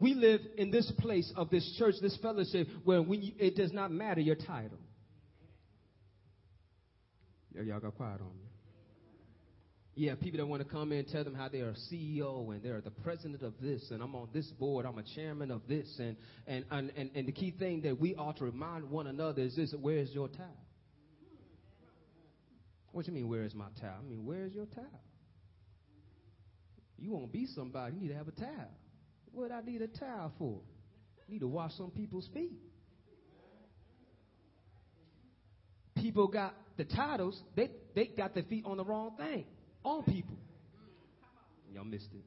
We 0.00 0.14
live 0.14 0.40
in 0.56 0.72
this 0.72 0.92
place 0.98 1.32
of 1.36 1.48
this 1.48 1.76
church, 1.78 1.94
this 2.02 2.18
fellowship, 2.20 2.66
where 2.82 3.02
we, 3.02 3.36
it 3.38 3.54
does 3.54 3.72
not 3.72 3.92
matter 3.92 4.20
your 4.20 4.34
title. 4.34 4.78
Y'all 7.54 7.80
got 7.80 7.96
quiet 7.96 8.20
on 8.20 8.28
me. 8.28 8.50
Yeah, 9.96 10.14
people 10.14 10.38
that 10.38 10.46
want 10.46 10.62
to 10.62 10.68
come 10.68 10.92
in 10.92 11.00
and 11.00 11.08
tell 11.08 11.24
them 11.24 11.34
how 11.34 11.48
they're 11.48 11.74
CEO 11.92 12.52
and 12.54 12.62
they're 12.62 12.80
the 12.80 12.90
president 12.90 13.42
of 13.42 13.54
this, 13.60 13.90
and 13.90 14.02
I'm 14.02 14.14
on 14.14 14.28
this 14.32 14.46
board, 14.52 14.86
I'm 14.86 14.96
a 14.98 15.02
chairman 15.14 15.50
of 15.50 15.62
this, 15.68 15.88
and 15.98 16.16
and 16.46 16.64
and 16.70 16.92
and, 16.96 17.10
and 17.14 17.26
the 17.26 17.32
key 17.32 17.50
thing 17.50 17.82
that 17.82 17.98
we 17.98 18.14
ought 18.14 18.36
to 18.38 18.44
remind 18.44 18.88
one 18.88 19.08
another 19.08 19.42
is 19.42 19.56
this: 19.56 19.74
Where 19.78 19.98
is 19.98 20.10
your 20.12 20.28
towel? 20.28 20.46
What 22.92 23.04
do 23.04 23.12
you 23.12 23.18
mean? 23.18 23.28
Where 23.28 23.42
is 23.42 23.54
my 23.54 23.66
towel? 23.80 23.98
I 24.04 24.08
mean, 24.08 24.24
where 24.24 24.44
is 24.46 24.52
your 24.52 24.66
towel? 24.66 25.02
You 26.98 27.10
want 27.10 27.26
to 27.26 27.32
be 27.32 27.46
somebody? 27.46 27.94
You 27.96 28.02
need 28.02 28.08
to 28.08 28.16
have 28.16 28.28
a 28.28 28.32
towel. 28.32 28.70
What 29.32 29.52
I 29.52 29.60
need 29.60 29.82
a 29.82 29.86
towel 29.86 30.32
for? 30.38 30.60
You 31.26 31.34
need 31.34 31.40
to 31.40 31.48
wash 31.48 31.72
some 31.76 31.90
people's 31.90 32.28
feet. 32.32 32.58
People 35.94 36.28
got 36.28 36.54
the 36.80 36.96
titles. 36.96 37.38
They 37.54 37.70
they 37.94 38.06
got 38.06 38.34
their 38.34 38.42
feet 38.44 38.64
on 38.64 38.78
the 38.78 38.84
wrong 38.84 39.12
thing 39.18 39.44
on 39.84 40.02
people. 40.04 40.36
Y'all 41.72 41.84
missed 41.84 42.08
it. 42.12 42.24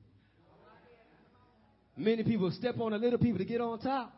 Many 1.97 2.23
people 2.23 2.51
step 2.51 2.79
on 2.79 2.91
the 2.91 2.97
little 2.97 3.19
people 3.19 3.39
to 3.39 3.45
get 3.45 3.61
on 3.61 3.79
top. 3.79 4.13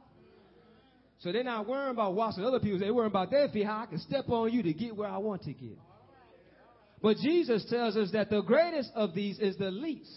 So 1.20 1.32
they're 1.32 1.44
not 1.44 1.68
worrying 1.68 1.92
about 1.92 2.14
washing 2.14 2.44
other 2.44 2.60
people. 2.60 2.80
They're 2.80 2.94
worrying 2.94 3.12
about 3.12 3.32
their 3.32 3.48
feet, 3.48 3.66
how 3.66 3.84
I 3.84 3.86
can 3.86 4.00
step 4.00 4.30
on 4.30 4.52
you 4.52 4.62
to 4.64 4.74
get 4.74 4.96
where 4.96 5.10
I 5.10 5.18
want 5.18 5.44
to 5.44 5.54
get. 5.54 5.78
But 7.02 7.18
Jesus 7.18 7.66
tells 7.70 7.96
us 7.96 8.12
that 8.12 8.30
the 8.30 8.42
greatest 8.42 8.92
of 8.96 9.14
these 9.14 9.40
is 9.40 9.58
the 9.58 9.72
least. 9.72 10.12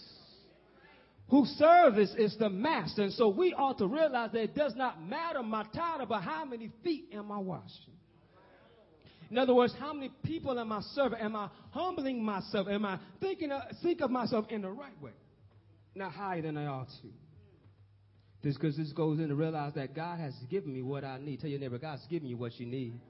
Whose 1.31 1.49
service 1.51 2.13
is 2.17 2.37
the 2.39 2.49
master. 2.49 3.03
And 3.03 3.13
so 3.13 3.29
we 3.29 3.55
ought 3.55 3.79
to 3.79 3.87
realize 3.87 4.33
that 4.33 4.41
it 4.41 4.55
does 4.55 4.75
not 4.75 5.03
matter 5.03 5.43
my 5.43 5.65
title, 5.75 6.07
but 6.07 6.23
how 6.23 6.45
many 6.45 6.71
feet 6.83 7.11
am 7.13 7.31
I 7.31 7.39
washing? 7.39 7.98
In 9.31 9.37
other 9.39 9.55
words, 9.55 9.75
how 9.79 9.93
many 9.93 10.11
people 10.25 10.59
am 10.59 10.73
I 10.73 10.81
serving? 10.95 11.19
Am 11.19 11.37
I 11.37 11.51
humbling 11.71 12.25
myself? 12.25 12.67
Am 12.69 12.85
I 12.85 12.99
thinking 13.21 13.53
of, 13.53 13.63
think 13.83 14.01
of 14.01 14.11
myself 14.11 14.47
in 14.49 14.63
the 14.63 14.71
right 14.71 15.01
way? 15.03 15.13
Not 15.95 16.13
higher 16.13 16.41
than 16.41 16.57
I 16.57 16.67
ought 16.67 16.89
to. 17.03 17.09
This 18.43 18.55
because 18.55 18.77
this 18.77 18.93
goes 18.93 19.19
in 19.19 19.29
to 19.29 19.35
realize 19.35 19.75
that 19.75 19.95
God 19.95 20.21
has 20.21 20.33
given 20.49 20.73
me 20.73 20.81
what 20.81 21.05
I 21.05 21.19
need. 21.19 21.41
Tell 21.41 21.51
your 21.51 21.59
neighbor, 21.59 21.79
God's 21.79 22.07
giving 22.09 22.29
you 22.29 22.37
what 22.37 22.59
you 22.59 22.67
need. 22.67 23.01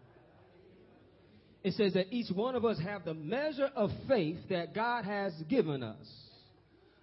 It 1.62 1.74
says 1.74 1.92
that 1.94 2.06
each 2.10 2.30
one 2.34 2.54
of 2.54 2.64
us 2.64 2.78
have 2.80 3.04
the 3.04 3.14
measure 3.14 3.70
of 3.76 3.90
faith 4.08 4.38
that 4.48 4.74
God 4.74 5.04
has 5.04 5.32
given 5.48 5.82
us. 5.82 6.06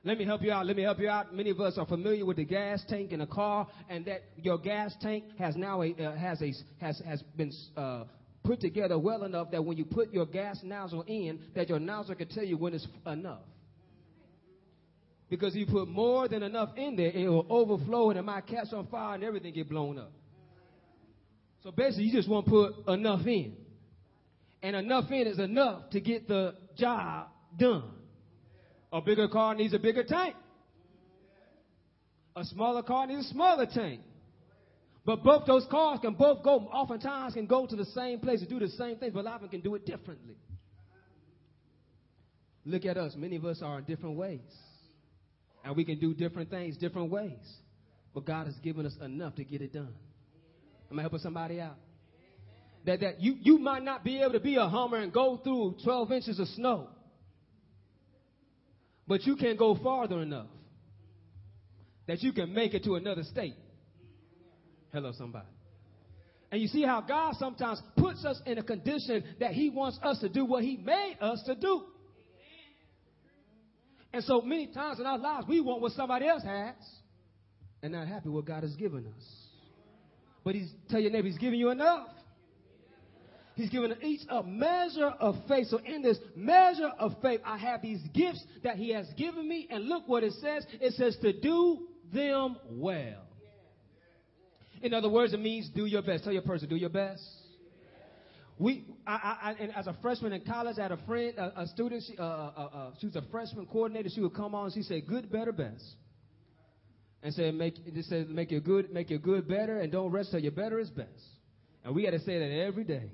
Let 0.04 0.18
me 0.18 0.26
help 0.26 0.42
you 0.44 0.52
out. 0.52 0.66
Let 0.66 0.76
me 0.76 0.84
help 0.84 1.00
you 1.00 1.10
out. 1.10 1.34
Many 1.36 1.50
of 1.50 1.60
us 1.60 1.78
are 1.78 1.86
familiar 1.86 2.26
with 2.26 2.38
the 2.38 2.46
gas 2.46 2.84
tank 2.88 3.12
in 3.12 3.22
a 3.22 3.28
car, 3.28 3.68
and 3.90 4.06
that 4.06 4.24
your 4.38 4.58
gas 4.58 4.94
tank 5.02 5.24
has 5.40 5.56
now 5.56 5.82
a, 5.82 5.94
uh, 5.94 6.16
has 6.16 6.42
a 6.42 6.54
has 6.80 7.02
has 7.06 7.24
been 7.36 7.52
uh, 7.76 8.04
put 8.46 8.62
together 8.62 8.98
well 8.98 9.24
enough 9.24 9.52
that 9.52 9.64
when 9.64 9.78
you 9.78 9.86
put 9.86 10.14
your 10.14 10.25
gas 10.25 10.60
nozzle 10.64 11.04
in, 11.08 11.40
that 11.56 11.70
your 11.70 11.80
nozzle 11.80 12.16
can 12.16 12.28
tell 12.28 12.44
you 12.44 12.58
when 12.58 12.74
it's 12.74 12.88
enough. 13.06 13.42
Because 15.30 15.54
if 15.54 15.60
you 15.62 15.66
put 15.66 15.88
more 15.88 16.28
than 16.28 16.44
enough 16.44 16.70
in 16.78 16.96
there, 16.96 17.12
it 17.12 17.28
will 17.28 17.48
overflow 17.50 18.12
and 18.12 18.20
it 18.20 18.22
might 18.22 18.46
catch 18.46 18.72
on 18.74 18.88
fire 18.88 19.16
and 19.16 19.24
everything 19.24 19.54
get 19.54 19.70
blown 19.70 19.98
up. 19.98 20.12
So 21.64 21.72
basically, 21.72 22.06
you 22.06 22.14
just 22.14 22.30
want 22.30 22.46
to 22.46 22.52
put 22.52 22.94
enough 22.94 23.25
in. 23.25 23.56
And 24.62 24.75
enough 24.75 25.10
in 25.10 25.28
is 25.28 25.40
enough 25.40 25.90
to 25.92 26.00
get 26.00 26.28
the 26.28 26.54
job 26.78 27.28
done. 27.58 27.84
A 28.94 29.02
bigger 29.02 29.28
car 29.28 29.56
needs 29.56 29.74
a 29.74 29.80
bigger 29.80 30.04
tank. 30.04 30.36
A 32.36 32.44
smaller 32.46 32.84
car 32.84 33.08
needs 33.08 33.25
a 33.25 33.30
smaller 33.30 33.66
tank. 33.66 34.02
But 35.06 35.24
both 35.24 35.46
those 35.46 35.66
cars 35.70 36.00
can 36.02 36.16
both 36.16 36.44
go, 36.44 36.58
oftentimes 36.74 37.36
can 37.36 37.46
go 37.46 37.68
to 37.68 37.76
the 37.76 37.86
same 37.86 38.20
place 38.20 38.40
and 38.40 38.50
do 38.50 38.60
the 38.60 38.70
same 38.70 38.98
things, 38.98 39.14
but 39.14 39.20
a 39.20 39.24
lot 39.24 39.36
of 39.36 39.42
them 39.42 39.50
can 39.50 39.62
do 39.62 39.76
it 39.76 39.86
differently. 39.86 40.36
Look 42.66 42.86
at 42.86 42.98
us. 42.98 43.14
Many 43.16 43.36
of 43.36 43.46
us 43.46 43.62
are 43.62 43.78
in 43.78 43.86
different 43.86 44.18
ways. 44.18 44.40
And 45.64 45.76
we 45.76 45.86
can 45.86 46.00
do 46.00 46.16
different 46.16 46.50
things 46.50 46.76
different 46.78 47.12
ways. 47.12 47.38
But 48.14 48.26
God 48.26 48.48
has 48.48 48.56
given 48.58 48.86
us 48.86 48.96
enough 49.02 49.36
to 49.36 49.44
get 49.44 49.62
it 49.62 49.74
done. 49.74 49.94
Am 50.92 50.98
I 50.98 51.04
helping 51.04 51.20
somebody 51.20 51.62
out? 51.62 51.76
That, 52.86 53.02
that 53.02 53.22
you, 53.22 53.36
you 53.42 53.60
might 53.60 53.84
not 53.84 54.04
be 54.04 54.22
able 54.22 54.34
to 54.34 54.40
be 54.40 54.56
a 54.56 54.68
Hummer 54.68 54.98
and 54.98 55.14
go 55.14 55.38
through 55.44 55.78
12 55.84 56.12
inches 56.12 56.40
of 56.40 56.48
snow. 56.50 56.88
But 59.08 59.24
you 59.24 59.36
can 59.36 59.56
go 59.56 59.76
farther 59.76 60.20
enough 60.22 60.48
that 62.08 62.24
you 62.24 62.32
can 62.34 62.54
make 62.54 62.74
it 62.74 62.84
to 62.86 62.96
another 62.96 63.24
state. 63.24 63.56
Hello, 64.96 65.12
somebody. 65.12 65.46
And 66.54 66.62
you 66.62 66.70
see 66.70 66.84
how 66.84 67.02
God 67.02 67.36
sometimes 67.38 67.82
puts 67.98 68.24
us 68.24 68.42
in 68.46 68.58
a 68.58 68.64
condition 68.64 69.25
that 69.42 69.52
He 69.52 69.70
wants 69.70 70.00
us 70.02 70.20
to 70.20 70.30
do 70.30 70.46
what 70.46 70.64
He 70.64 70.78
made 70.78 71.18
us 71.20 71.44
to 71.48 71.56
do. 71.56 71.84
And 74.14 74.24
so 74.24 74.40
many 74.40 74.68
times 74.68 75.02
in 75.02 75.06
our 75.06 75.18
lives, 75.18 75.48
we 75.50 75.60
want 75.60 75.82
what 75.82 75.92
somebody 75.92 76.30
else 76.30 76.44
has 76.44 76.75
and 77.84 77.92
not 77.92 78.08
happy 78.08 78.30
with 78.30 78.36
what 78.36 78.46
God 78.46 78.64
has 78.64 78.74
given 78.78 79.06
us. 79.06 79.25
But 80.46 80.56
He's, 80.56 80.72
tell 80.90 81.02
your 81.02 81.12
neighbor, 81.12 81.28
He's 81.28 81.40
giving 81.40 81.60
you 81.60 81.72
enough. 81.72 82.08
He's 83.56 83.70
given 83.70 83.98
each 84.02 84.22
a 84.30 84.44
measure 84.44 85.12
of 85.20 85.36
faith. 85.50 85.68
So 85.68 85.80
in 85.84 86.04
this 86.04 86.20
measure 86.38 86.92
of 87.00 87.16
faith, 87.22 87.42
I 87.44 87.58
have 87.58 87.82
these 87.82 88.00
gifts 88.14 88.46
that 88.64 88.78
He 88.78 88.94
has 88.94 89.08
given 89.18 89.46
me. 89.46 89.68
And 89.70 89.90
look 89.90 90.08
what 90.08 90.24
it 90.24 90.32
says. 90.42 90.66
It 90.80 90.94
says 90.94 91.18
to 91.22 91.34
do 91.38 91.86
them 92.14 92.56
well. 92.70 93.25
In 94.86 94.94
other 94.94 95.10
words, 95.10 95.34
it 95.34 95.39
means 95.39 95.68
do 95.70 95.88
your 95.88 96.04
best. 96.04 96.25
Tell 96.25 96.32
your 96.32 96.44
person, 96.44 96.70
do 96.70 96.75
your 96.75 96.92
best. 96.92 97.24
We, 98.60 98.86
I, 99.08 99.38
I, 99.42 99.56
and 99.60 99.75
as 99.75 99.88
a 99.88 99.96
freshman 100.00 100.32
in 100.32 100.42
college, 100.42 100.77
I 100.77 100.84
had 100.84 100.92
a 100.92 101.00
friend, 101.08 101.34
a, 101.39 101.62
a 101.62 101.68
student. 101.68 102.04
She, 102.08 102.15
uh, 102.15 102.24
uh, 102.24 102.51
uh, 102.56 102.62
uh, 102.62 102.92
she 103.00 103.08
was 103.08 103.15
a 103.15 103.24
freshman 103.32 103.65
coordinator. 103.65 104.10
She 104.13 104.22
would 104.22 104.36
come 104.36 104.54
on. 104.54 104.65
and 104.65 104.74
She 104.75 104.84
said, 104.84 105.08
"Good, 105.08 105.32
better, 105.32 105.51
best," 105.51 105.84
and 107.24 107.34
said, 107.34 107.56
"Make 107.56 107.80
it 107.84 108.06
said 108.06 108.30
make 108.30 108.51
your 108.51 108.62
good, 108.62 108.94
make 108.94 109.10
your 109.10 109.18
good 109.18 109.48
better, 109.48 109.80
and 109.80 109.92
don't 109.92 110.12
rest 110.12 110.30
till 110.30 110.39
your 110.39 110.51
better 110.51 110.80
is 110.80 110.92
best." 110.92 111.10
And 111.84 111.96
we 111.96 112.04
had 112.04 112.12
to 112.12 112.20
say 112.20 112.38
that 112.38 112.51
every 112.51 112.84
day. 112.84 113.10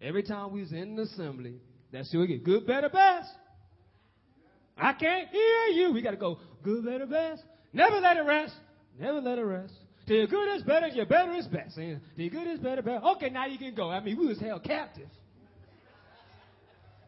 Every 0.00 0.22
time 0.22 0.52
we 0.52 0.60
was 0.60 0.72
in 0.72 0.94
the 0.94 1.02
assembly, 1.02 1.56
that 1.90 2.04
she 2.08 2.16
would 2.16 2.28
get 2.28 2.44
good, 2.44 2.68
better, 2.68 2.88
best. 2.88 3.30
I 4.78 4.92
can't 4.92 5.28
hear 5.28 5.66
you. 5.74 5.92
We 5.92 6.02
got 6.02 6.12
to 6.12 6.16
go 6.16 6.38
good, 6.62 6.84
better, 6.84 7.06
best. 7.06 7.42
Never 7.72 8.00
let 8.00 8.16
it 8.16 8.22
rest. 8.22 8.54
Never 8.98 9.20
let 9.20 9.38
it 9.38 9.42
rest. 9.42 9.74
Your 10.06 10.26
good 10.26 10.56
is 10.56 10.62
better, 10.62 10.88
your 10.88 11.06
better 11.06 11.32
is 11.32 11.46
best. 11.46 11.78
Your 11.78 12.30
good 12.30 12.48
is 12.48 12.58
better, 12.58 12.82
better. 12.82 13.04
Okay, 13.16 13.30
now 13.30 13.46
you 13.46 13.58
can 13.58 13.74
go. 13.74 13.90
I 13.90 14.00
mean, 14.00 14.18
we 14.18 14.26
was 14.26 14.40
held 14.40 14.64
captive. 14.64 15.08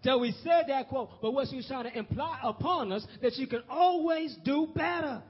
Till 0.03 0.21
we 0.21 0.33
said 0.43 0.65
that 0.69 0.89
quote, 0.89 1.11
but 1.23 1.33
what 1.33 1.49
she 1.49 1.57
was 1.57 1.67
trying 1.67 1.85
to 1.85 1.99
imply 1.99 2.39
upon 2.43 2.93
us 2.93 3.07
that 3.23 3.37
you 3.37 3.47
can 3.47 3.63
always 3.71 4.37
do 4.45 4.69
better. 4.75 5.23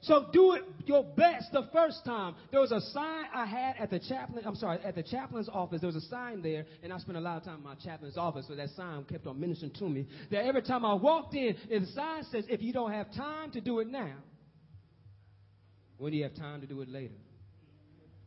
So 0.00 0.26
do 0.32 0.52
it 0.52 0.62
your 0.86 1.02
best 1.02 1.50
the 1.52 1.68
first 1.72 2.04
time. 2.04 2.34
There 2.50 2.60
was 2.60 2.72
a 2.72 2.80
sign 2.80 3.24
I 3.34 3.46
had 3.46 3.76
at 3.78 3.90
the 3.90 3.98
chaplain, 3.98 4.44
I'm 4.46 4.54
sorry, 4.54 4.78
at 4.84 4.94
the 4.94 5.02
chaplain's 5.02 5.48
office. 5.48 5.80
There 5.80 5.88
was 5.88 5.96
a 5.96 6.08
sign 6.08 6.40
there, 6.42 6.66
and 6.82 6.92
I 6.92 6.98
spent 6.98 7.16
a 7.16 7.20
lot 7.20 7.38
of 7.38 7.44
time 7.44 7.56
in 7.56 7.64
my 7.64 7.74
chaplain's 7.74 8.16
office, 8.16 8.46
so 8.48 8.54
that 8.54 8.70
sign 8.70 9.04
kept 9.04 9.26
on 9.26 9.40
ministering 9.40 9.72
to 9.72 9.88
me. 9.88 10.06
That 10.30 10.44
every 10.44 10.62
time 10.62 10.84
I 10.84 10.94
walked 10.94 11.34
in, 11.34 11.56
the 11.68 11.86
sign 11.94 12.24
says, 12.30 12.44
if 12.48 12.62
you 12.62 12.72
don't 12.72 12.92
have 12.92 13.12
time 13.14 13.50
to 13.52 13.60
do 13.60 13.80
it 13.80 13.88
now, 13.88 14.14
when 15.98 16.12
do 16.12 16.18
you 16.18 16.24
have 16.24 16.34
time 16.34 16.60
to 16.60 16.66
do 16.66 16.80
it 16.80 16.88
later? 16.88 17.14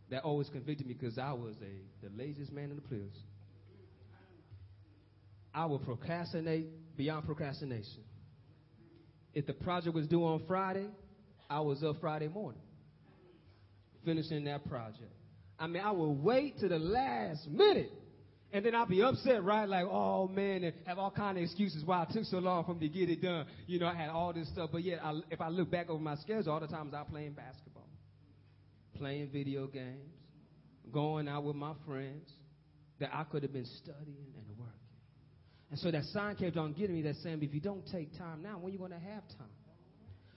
That 0.10 0.24
always 0.24 0.50
convicted 0.50 0.88
me 0.88 0.94
because 0.94 1.18
I 1.18 1.32
was 1.32 1.56
a 1.62 2.06
the 2.06 2.12
laziest 2.16 2.52
man 2.52 2.70
in 2.70 2.76
the 2.76 2.82
place. 2.82 3.18
I 5.54 5.66
would 5.66 5.84
procrastinate 5.84 6.68
beyond 6.98 7.26
procrastination. 7.26 8.04
If 9.34 9.48
the 9.48 9.54
project 9.54 9.96
was 9.96 10.08
due 10.08 10.24
on 10.26 10.44
Friday, 10.48 10.88
I 11.50 11.62
was 11.62 11.84
up 11.84 11.98
Friday 12.02 12.28
morning 12.28 12.62
finishing 14.04 14.46
that 14.46 14.68
project. 14.68 15.14
I 15.60 15.68
mean, 15.68 15.84
I 15.84 15.92
would 15.92 16.24
wait 16.24 16.60
to 16.60 16.68
the 16.68 16.80
last 16.80 17.48
minute. 17.48 17.92
And 18.54 18.66
then 18.66 18.76
I'll 18.76 18.86
be 18.86 19.02
upset, 19.02 19.44
right? 19.44 19.68
Like, 19.68 19.86
oh 19.86 20.28
man, 20.28 20.64
and 20.66 20.74
have 20.86 21.00
all 21.00 21.12
kind 21.12 21.38
of 21.38 21.44
excuses 21.44 21.86
why 21.86 22.04
it 22.04 22.10
took 22.14 22.26
so 22.26 22.40
long 22.40 22.66
for 22.66 22.74
me 22.74 22.90
to 22.90 22.90
get 22.90 23.10
it 23.10 23.22
done. 23.22 23.46
You 23.66 23.80
know, 23.80 23.88
I 23.88 23.96
had 23.96 24.10
all 24.10 24.34
this 24.34 24.50
stuff, 24.50 24.72
but 24.74 24.84
yet, 24.84 25.00
I, 25.04 25.20
if 25.30 25.40
I 25.40 25.48
look 25.48 25.72
back 25.72 25.90
over 25.90 26.02
my 26.02 26.16
schedule, 26.16 26.52
all 26.52 26.60
the 26.60 26.68
times 26.68 26.94
I 26.94 27.04
playing 27.04 27.32
basketball, 27.34 27.88
playing 28.98 29.30
video 29.32 29.68
games, 29.68 30.12
going 30.92 31.30
out 31.30 31.46
with 31.46 31.56
my 31.56 31.74
friends, 31.88 32.30
that 33.00 33.10
I 33.14 33.24
could 33.24 33.44
have 33.44 33.54
been 33.54 33.66
studying 33.66 34.34
and 34.36 34.58
working. 34.58 34.74
And 35.72 35.80
so 35.80 35.90
that 35.90 36.04
sign 36.06 36.36
kept 36.36 36.58
on 36.58 36.74
getting 36.74 36.96
me 36.96 37.02
that 37.04 37.16
saying, 37.24 37.42
if 37.42 37.54
you 37.54 37.62
don't 37.62 37.88
take 37.90 38.18
time 38.18 38.44
now, 38.44 38.58
when 38.58 38.70
are 38.70 38.74
you 38.74 38.80
going 38.80 38.92
to 38.92 39.00
have 39.00 39.28
time? 39.30 39.48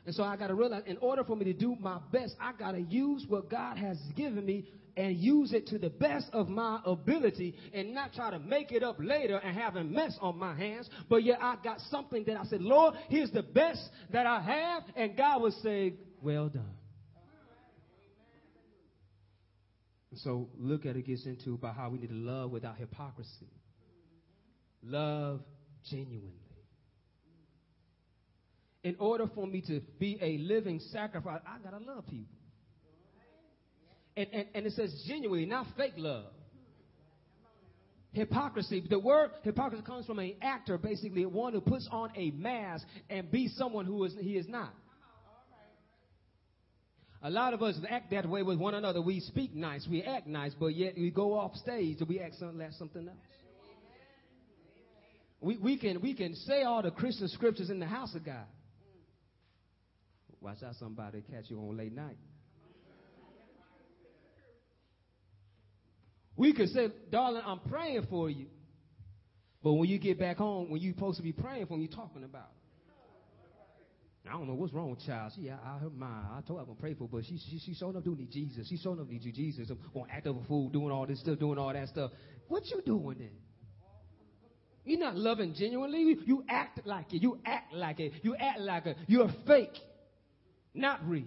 And 0.07 0.15
so 0.15 0.23
I 0.23 0.37
got 0.37 0.49
to 0.49 0.55
realize, 0.55 0.83
in 0.87 0.99
order 0.99 1.25
for 1.25 1.35
me 1.35 1.45
to 1.47 1.53
do 1.53 1.77
my 1.81 1.99
best, 2.13 2.37
I 2.41 2.53
got 2.53 2.73
to 2.73 2.81
use 2.81 3.25
what 3.29 3.51
God 3.51 3.79
has 3.79 3.99
given 4.17 4.45
me 4.45 4.67
and 4.97 5.17
use 5.17 5.53
it 5.53 5.67
to 5.69 5.79
the 5.79 5.91
best 5.91 6.29
of 6.33 6.49
my 6.49 6.81
ability 6.85 7.57
and 7.73 7.95
not 7.95 8.13
try 8.13 8.31
to 8.31 8.39
make 8.39 8.73
it 8.73 8.83
up 8.83 8.97
later 8.99 9.37
and 9.37 9.57
have 9.57 9.77
a 9.77 9.85
mess 9.85 10.17
on 10.21 10.39
my 10.39 10.55
hands. 10.55 10.89
But 11.09 11.25
yet 11.25 11.39
I 11.41 11.57
got 11.63 11.81
something 11.91 12.25
that 12.27 12.37
I 12.37 12.45
said, 12.45 12.63
Lord, 12.63 12.95
here's 13.09 13.31
the 13.31 13.43
best 13.43 13.81
that 14.13 14.27
I 14.27 14.41
have. 14.41 14.83
And 14.97 15.17
God 15.17 15.43
would 15.43 15.55
say, 15.55 15.95
well 16.23 16.49
done. 16.49 16.75
So 20.17 20.49
look 20.57 20.87
at 20.87 20.95
it 20.97 21.07
gets 21.07 21.27
into 21.27 21.55
about 21.55 21.75
how 21.75 21.91
we 21.91 21.99
need 21.99 22.11
to 22.11 22.15
love 22.15 22.51
without 22.51 22.77
hypocrisy. 22.77 23.51
love 24.83 25.41
genuinely. 25.91 26.31
In 28.85 28.97
order 28.99 29.27
for 29.35 29.47
me 29.47 29.63
to 29.63 29.81
be 29.99 30.19
a 30.21 30.39
living 30.39 30.79
sacrifice, 30.93 31.41
I 31.47 31.59
gotta 31.59 31.83
love 31.83 32.07
people. 32.07 32.37
And, 34.17 34.29
and, 34.33 34.47
and 34.55 34.67
it 34.67 34.73
says 34.75 35.05
genuinely, 35.07 35.47
not 35.47 35.67
fake 35.77 35.95
love. 35.97 36.27
Hypocrisy. 38.13 38.85
The 38.89 38.99
word 38.99 39.31
hypocrisy 39.43 39.83
comes 39.83 40.07
from 40.07 40.21
an 40.21 40.35
actor, 40.41 40.79
basically, 40.79 41.27
one 41.27 41.53
who 41.53 41.61
puts 41.61 41.89
on 41.91 42.11
a 42.17 42.31
mask 42.31 42.87
and 43.11 43.31
be 43.31 43.49
someone 43.49 43.87
who 43.87 44.05
is, 44.05 44.15
he 44.21 44.37
is 44.37 44.47
not. 44.49 44.73
A 47.25 47.31
lot 47.31 47.55
of 47.55 47.63
us 47.63 47.75
act 47.89 48.11
that 48.11 48.29
way 48.29 48.43
with 48.43 48.59
one 48.59 48.75
another. 48.75 49.01
We 49.01 49.19
speak 49.19 49.55
nice, 49.55 49.87
we 49.91 50.03
act 50.03 50.27
nice, 50.27 50.53
but 50.61 50.69
yet 50.69 50.93
we 50.95 51.11
go 51.11 51.33
off 51.33 51.57
stage 51.57 51.97
and 51.99 52.09
we 52.09 52.21
act 52.21 52.35
something, 52.39 52.69
something 52.79 53.09
else. 53.09 53.17
We, 55.41 55.57
we, 55.57 55.79
can, 55.79 56.01
we 56.01 56.15
can 56.15 56.35
say 56.37 56.63
all 56.63 56.83
the 56.83 56.91
Christian 56.91 57.29
scriptures 57.29 57.71
in 57.71 57.81
the 57.81 57.87
house 57.87 58.15
of 58.15 58.25
God. 58.25 58.47
Watch 60.41 60.63
out, 60.63 60.75
somebody 60.79 61.23
catch 61.23 61.47
you 61.49 61.59
on 61.59 61.77
late 61.77 61.95
night. 61.95 62.19
We 66.37 66.53
could 66.53 66.69
say, 66.71 66.89
darling, 67.11 67.43
I'm 67.45 67.61
praying 67.61 68.07
for 68.11 68.29
you. 68.29 68.47
But 69.63 69.75
when 69.75 69.89
you 69.89 69.99
get 69.99 70.19
back 70.19 70.37
home, 70.37 70.71
when 70.71 70.81
you're 70.81 70.93
supposed 70.93 71.17
to 71.17 71.23
be 71.23 71.33
praying 71.33 71.67
for 71.67 71.75
him, 71.75 71.81
you're 71.81 71.91
talking 71.91 72.25
about. 72.25 72.51
I 74.27 74.33
don't 74.33 74.47
know 74.47 74.55
what's 74.55 74.73
wrong 74.73 74.91
with 74.91 75.05
child. 75.05 75.33
She, 75.37 75.51
I 75.51 75.79
heard 75.79 75.95
my, 75.97 76.07
I 76.07 76.41
told 76.47 76.59
her 76.59 76.63
I'm 76.63 76.67
gonna 76.67 76.81
pray 76.81 76.95
for, 76.95 77.05
her, 77.05 77.09
but 77.13 77.25
she, 77.27 77.39
she, 77.39 77.59
she 77.59 77.75
showing 77.75 77.95
up 77.95 78.05
doing 78.05 78.27
Jesus. 78.31 78.67
She 78.69 78.79
showing 78.79 78.99
up 78.99 79.09
need 79.09 79.23
you 79.23 79.33
Jesus. 79.33 79.69
I'm 79.69 79.79
Gonna 79.93 80.07
act 80.11 80.27
up 80.27 80.43
a 80.43 80.47
fool, 80.47 80.71
doing 80.71 80.91
all 80.91 81.07
this 81.07 81.21
stuff, 81.21 81.39
doing 81.39 81.59
all 81.59 81.73
that 81.73 81.89
stuff. 81.89 82.11
What 82.49 82.67
you 82.71 82.81
doing 82.85 83.19
then? 83.19 83.31
You're 84.87 85.01
not 85.01 85.17
loving 85.17 85.55
genuinely. 85.55 86.01
You, 86.01 86.23
you 86.25 86.45
act 86.49 86.87
like 86.87 87.13
it. 87.13 87.23
You 87.23 87.39
act 87.45 87.75
like 87.75 88.01
it. 88.01 88.13
You 88.23 88.35
act 88.37 88.61
like 88.61 88.87
it. 88.87 88.97
You're 89.07 89.31
fake, 89.47 89.79
not 90.75 91.07
real. 91.07 91.25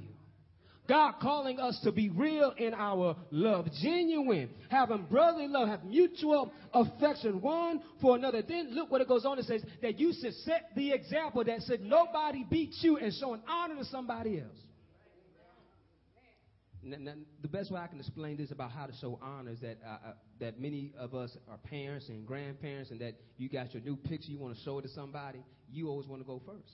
God 0.88 1.15
calling 1.22 1.60
us 1.60 1.79
to 1.84 1.91
be 1.91 2.10
real 2.10 2.53
in 2.58 2.74
our 2.74 3.15
love, 3.32 3.67
genuine, 3.82 4.50
having 4.70 5.06
brotherly 5.10 5.48
love, 5.48 5.67
have 5.67 5.84
mutual 5.84 6.51
affection 6.74 7.41
one 7.41 7.82
for 8.01 8.15
another. 8.15 8.41
Then 8.41 8.74
look 8.74 8.89
what 8.89 9.01
it 9.01 9.08
goes 9.08 9.25
on. 9.25 9.38
It 9.39 9.46
says 9.46 9.63
that 9.82 10.00
you 10.00 10.13
should 10.20 10.34
set 10.34 10.70
the 10.75 10.94
example 10.94 11.44
that 11.44 11.62
said 11.62 11.82
nobody 11.82 12.46
beats 12.50 12.79
you 12.82 12.98
and 12.98 13.13
showing 13.13 13.41
honor 13.48 13.75
to 13.75 13.86
somebody 13.86 14.39
else. 14.39 14.58
Now, 16.84 17.13
the 17.41 17.48
best 17.50 17.70
way 17.70 17.82
I 17.82 17.88
can 17.88 18.00
explain 18.00 18.38
this 18.38 18.51
about 18.51 18.72
how 18.72 18.86
to 18.86 18.94
show 19.01 19.20
honor 19.22 19.51
is 19.51 19.60
that 19.60 19.77
uh, 19.86 19.89
uh, 19.89 20.13
that 20.39 20.60
many 20.60 20.94
of 20.98 21.13
us 21.13 21.36
are 21.50 21.58
parents 21.58 22.08
and 22.08 22.25
grandparents, 22.25 22.91
and 22.91 23.01
that 23.01 23.15
you 23.38 23.50
got 23.50 23.74
your 23.74 23.84
new 23.84 23.98
picture 23.98 24.32
you 24.32 24.38
want 24.38 24.56
to 24.56 24.63
show 24.63 24.79
it 24.79 24.84
to 24.84 24.89
somebody. 24.89 25.39
You 25.70 25.89
always 25.89 26.08
want 26.08 26.22
to 26.22 26.25
go 26.25 26.41
first. 26.46 26.72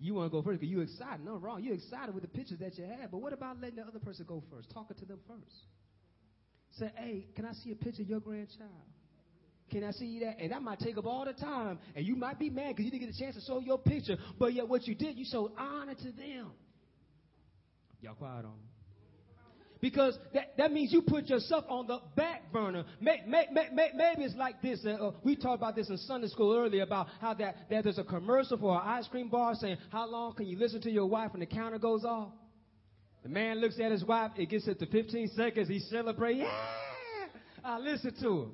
You 0.00 0.14
want 0.14 0.30
to 0.30 0.36
go 0.36 0.42
first 0.42 0.60
because 0.60 0.70
you're 0.70 0.84
excited. 0.84 1.24
No, 1.24 1.36
wrong. 1.36 1.62
You're 1.62 1.74
excited 1.74 2.14
with 2.14 2.22
the 2.22 2.28
pictures 2.28 2.58
that 2.60 2.78
you 2.78 2.84
have. 2.84 3.10
But 3.10 3.18
what 3.18 3.32
about 3.32 3.60
letting 3.60 3.76
the 3.76 3.82
other 3.82 3.98
person 3.98 4.24
go 4.28 4.42
first? 4.50 4.70
Talking 4.70 4.96
to 4.96 5.04
them 5.04 5.18
first. 5.26 5.56
Say, 6.78 6.92
hey, 6.96 7.26
can 7.34 7.44
I 7.44 7.52
see 7.52 7.72
a 7.72 7.74
picture 7.74 8.02
of 8.02 8.08
your 8.08 8.20
grandchild? 8.20 8.70
Can 9.70 9.84
I 9.84 9.90
see 9.90 10.20
that? 10.20 10.36
And 10.40 10.52
that 10.52 10.62
might 10.62 10.78
take 10.78 10.96
up 10.96 11.06
all 11.06 11.24
the 11.24 11.32
time. 11.32 11.78
And 11.96 12.06
you 12.06 12.14
might 12.14 12.38
be 12.38 12.48
mad 12.48 12.76
because 12.76 12.84
you 12.84 12.90
didn't 12.90 13.06
get 13.06 13.14
a 13.14 13.18
chance 13.18 13.34
to 13.34 13.42
show 13.42 13.58
your 13.58 13.78
picture. 13.78 14.16
But 14.38 14.54
yet, 14.54 14.68
what 14.68 14.86
you 14.86 14.94
did, 14.94 15.18
you 15.18 15.26
showed 15.30 15.52
honor 15.58 15.94
to 15.94 16.12
them. 16.12 16.52
Y'all 18.00 18.14
quiet 18.14 18.44
on 18.44 18.52
me. 18.52 18.77
Because 19.80 20.18
that, 20.34 20.56
that 20.56 20.72
means 20.72 20.92
you 20.92 21.02
put 21.02 21.26
yourself 21.26 21.64
on 21.68 21.86
the 21.86 22.00
back 22.16 22.52
burner. 22.52 22.84
Maybe, 23.00 23.22
maybe 23.28 24.24
it's 24.24 24.34
like 24.34 24.60
this. 24.60 24.84
Uh, 24.84 24.90
uh, 24.90 25.12
we 25.22 25.36
talked 25.36 25.58
about 25.58 25.76
this 25.76 25.88
in 25.88 25.96
Sunday 25.98 26.26
school 26.26 26.56
earlier 26.56 26.82
about 26.82 27.06
how 27.20 27.34
that, 27.34 27.70
that 27.70 27.84
there's 27.84 27.98
a 27.98 28.04
commercial 28.04 28.58
for 28.58 28.74
an 28.74 28.82
ice 28.84 29.06
cream 29.06 29.28
bar 29.28 29.54
saying, 29.54 29.76
How 29.90 30.08
long 30.08 30.34
can 30.34 30.46
you 30.46 30.58
listen 30.58 30.80
to 30.82 30.90
your 30.90 31.06
wife 31.06 31.32
when 31.32 31.40
the 31.40 31.46
counter 31.46 31.78
goes 31.78 32.04
off? 32.04 32.30
The 33.22 33.28
man 33.28 33.60
looks 33.60 33.78
at 33.78 33.92
his 33.92 34.04
wife, 34.04 34.32
it 34.36 34.48
gets 34.48 34.66
up 34.68 34.78
to 34.78 34.86
15 34.86 35.28
seconds, 35.36 35.68
he 35.68 35.78
celebrates, 35.78 36.40
Yeah, 36.40 37.28
I 37.64 37.78
listen 37.78 38.14
to 38.22 38.42
him. 38.42 38.52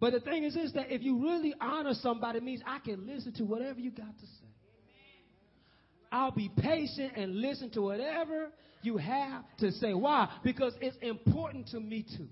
But 0.00 0.14
the 0.14 0.20
thing 0.20 0.44
is 0.44 0.56
is 0.56 0.72
that 0.72 0.90
if 0.90 1.02
you 1.02 1.22
really 1.22 1.54
honor 1.60 1.94
somebody, 1.94 2.38
it 2.38 2.44
means 2.44 2.62
I 2.66 2.78
can 2.78 3.06
listen 3.06 3.34
to 3.34 3.44
whatever 3.44 3.78
you 3.78 3.90
got 3.90 4.18
to 4.18 4.26
say. 4.26 4.48
I'll 6.12 6.32
be 6.32 6.50
patient 6.56 7.12
and 7.16 7.36
listen 7.40 7.70
to 7.70 7.82
whatever 7.82 8.50
you 8.82 8.96
have 8.96 9.44
to 9.58 9.70
say. 9.72 9.94
Why? 9.94 10.28
Because 10.42 10.74
it's 10.80 10.96
important 11.02 11.68
to 11.68 11.80
me 11.80 12.04
too. 12.16 12.28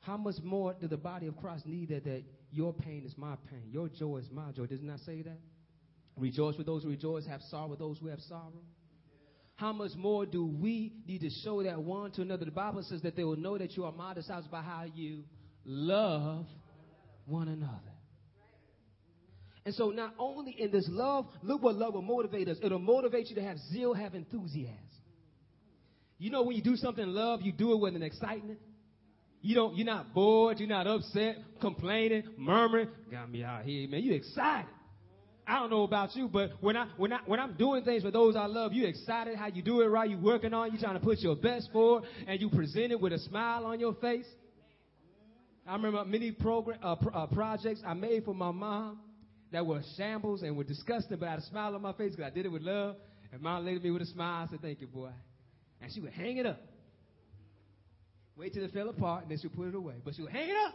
How 0.00 0.16
much 0.16 0.36
more 0.42 0.74
do 0.80 0.86
the 0.86 0.96
body 0.96 1.26
of 1.26 1.36
Christ 1.36 1.66
need 1.66 1.88
that, 1.88 2.04
that 2.04 2.22
your 2.52 2.72
pain 2.72 3.02
is 3.04 3.14
my 3.16 3.34
pain, 3.50 3.64
your 3.70 3.88
joy 3.88 4.18
is 4.18 4.30
my 4.30 4.52
joy? 4.52 4.66
Doesn't 4.66 4.86
that 4.86 5.00
say 5.00 5.22
that? 5.22 5.38
Rejoice 6.16 6.56
with 6.56 6.66
those 6.66 6.84
who 6.84 6.90
rejoice, 6.90 7.26
have 7.26 7.40
sorrow 7.50 7.68
with 7.68 7.78
those 7.78 7.98
who 7.98 8.06
have 8.06 8.20
sorrow. 8.20 8.62
How 9.56 9.72
much 9.72 9.92
more 9.96 10.26
do 10.26 10.46
we 10.46 10.92
need 11.06 11.22
to 11.22 11.30
show 11.42 11.62
that 11.62 11.80
one 11.82 12.12
to 12.12 12.22
another? 12.22 12.44
The 12.44 12.50
Bible 12.50 12.82
says 12.82 13.02
that 13.02 13.16
they 13.16 13.24
will 13.24 13.36
know 13.36 13.58
that 13.58 13.76
you 13.76 13.84
are 13.84 13.92
my 13.92 14.14
disciples 14.14 14.46
by 14.50 14.62
how 14.62 14.84
you 14.94 15.24
love 15.64 16.46
one 17.24 17.48
another. 17.48 17.95
And 19.66 19.74
so, 19.74 19.90
not 19.90 20.14
only 20.16 20.52
in 20.52 20.70
this 20.70 20.86
love, 20.88 21.26
look 21.42 21.60
what 21.60 21.74
love 21.74 21.94
will 21.94 22.00
motivate 22.00 22.46
us. 22.46 22.56
It'll 22.62 22.78
motivate 22.78 23.28
you 23.30 23.34
to 23.34 23.42
have 23.42 23.58
zeal, 23.58 23.94
have 23.94 24.14
enthusiasm. 24.14 24.78
You 26.18 26.30
know, 26.30 26.44
when 26.44 26.54
you 26.54 26.62
do 26.62 26.76
something 26.76 27.02
in 27.02 27.12
love, 27.12 27.42
you 27.42 27.50
do 27.50 27.72
it 27.72 27.80
with 27.80 27.96
an 27.96 28.02
excitement. 28.04 28.60
You 29.42 29.56
don't, 29.56 29.76
you're 29.76 29.84
not 29.84 30.14
bored, 30.14 30.60
you're 30.60 30.68
not 30.68 30.86
upset, 30.86 31.38
complaining, 31.60 32.22
murmuring. 32.38 32.88
Got 33.10 33.28
me 33.28 33.42
out 33.42 33.64
here, 33.64 33.88
man. 33.88 34.04
You 34.04 34.14
excited. 34.14 34.70
I 35.48 35.58
don't 35.58 35.70
know 35.70 35.82
about 35.82 36.14
you, 36.14 36.28
but 36.28 36.50
when 36.60 36.76
I 36.76 36.86
when 36.96 37.12
I 37.12 37.18
when 37.26 37.40
I'm 37.40 37.54
doing 37.54 37.82
things 37.82 38.04
for 38.04 38.12
those 38.12 38.36
I 38.36 38.46
love, 38.46 38.72
you 38.72 38.86
excited 38.86 39.36
how 39.36 39.48
you 39.48 39.62
do 39.62 39.80
it 39.80 39.86
right, 39.86 40.08
you 40.08 40.16
working 40.16 40.54
on, 40.54 40.72
you 40.72 40.78
trying 40.78 40.98
to 40.98 41.04
put 41.04 41.18
your 41.18 41.34
best 41.34 41.70
forward, 41.72 42.04
and 42.28 42.40
you 42.40 42.50
present 42.50 42.92
it 42.92 43.00
with 43.00 43.12
a 43.12 43.18
smile 43.18 43.66
on 43.66 43.80
your 43.80 43.94
face. 43.94 44.26
I 45.66 45.72
remember 45.72 46.04
many 46.04 46.30
uh, 46.30 46.94
pro- 46.94 47.10
uh, 47.12 47.26
projects 47.26 47.80
I 47.84 47.94
made 47.94 48.24
for 48.24 48.34
my 48.34 48.52
mom 48.52 49.00
that 49.52 49.64
were 49.64 49.82
shambles 49.96 50.42
and 50.42 50.56
were 50.56 50.64
disgusting, 50.64 51.16
but 51.18 51.26
I 51.26 51.32
had 51.32 51.38
a 51.40 51.46
smile 51.46 51.74
on 51.74 51.82
my 51.82 51.92
face 51.92 52.12
because 52.12 52.30
I 52.30 52.34
did 52.34 52.46
it 52.46 52.52
with 52.52 52.62
love. 52.62 52.96
And 53.32 53.40
mom 53.40 53.64
looked 53.64 53.76
at 53.76 53.84
me 53.84 53.90
with 53.90 54.02
a 54.02 54.06
smile. 54.06 54.46
I 54.46 54.50
said, 54.50 54.60
Thank 54.60 54.80
you, 54.80 54.86
boy. 54.86 55.10
And 55.80 55.92
she 55.92 56.00
would 56.00 56.12
hang 56.12 56.36
it 56.38 56.46
up. 56.46 56.60
Wait 58.36 58.52
till 58.52 58.64
it 58.64 58.72
fell 58.72 58.88
apart, 58.88 59.22
and 59.22 59.30
then 59.30 59.38
she 59.38 59.46
would 59.46 59.56
put 59.56 59.68
it 59.68 59.74
away. 59.74 59.94
But 60.04 60.14
she 60.14 60.22
would 60.22 60.32
hang 60.32 60.48
it 60.48 60.56
up. 60.66 60.74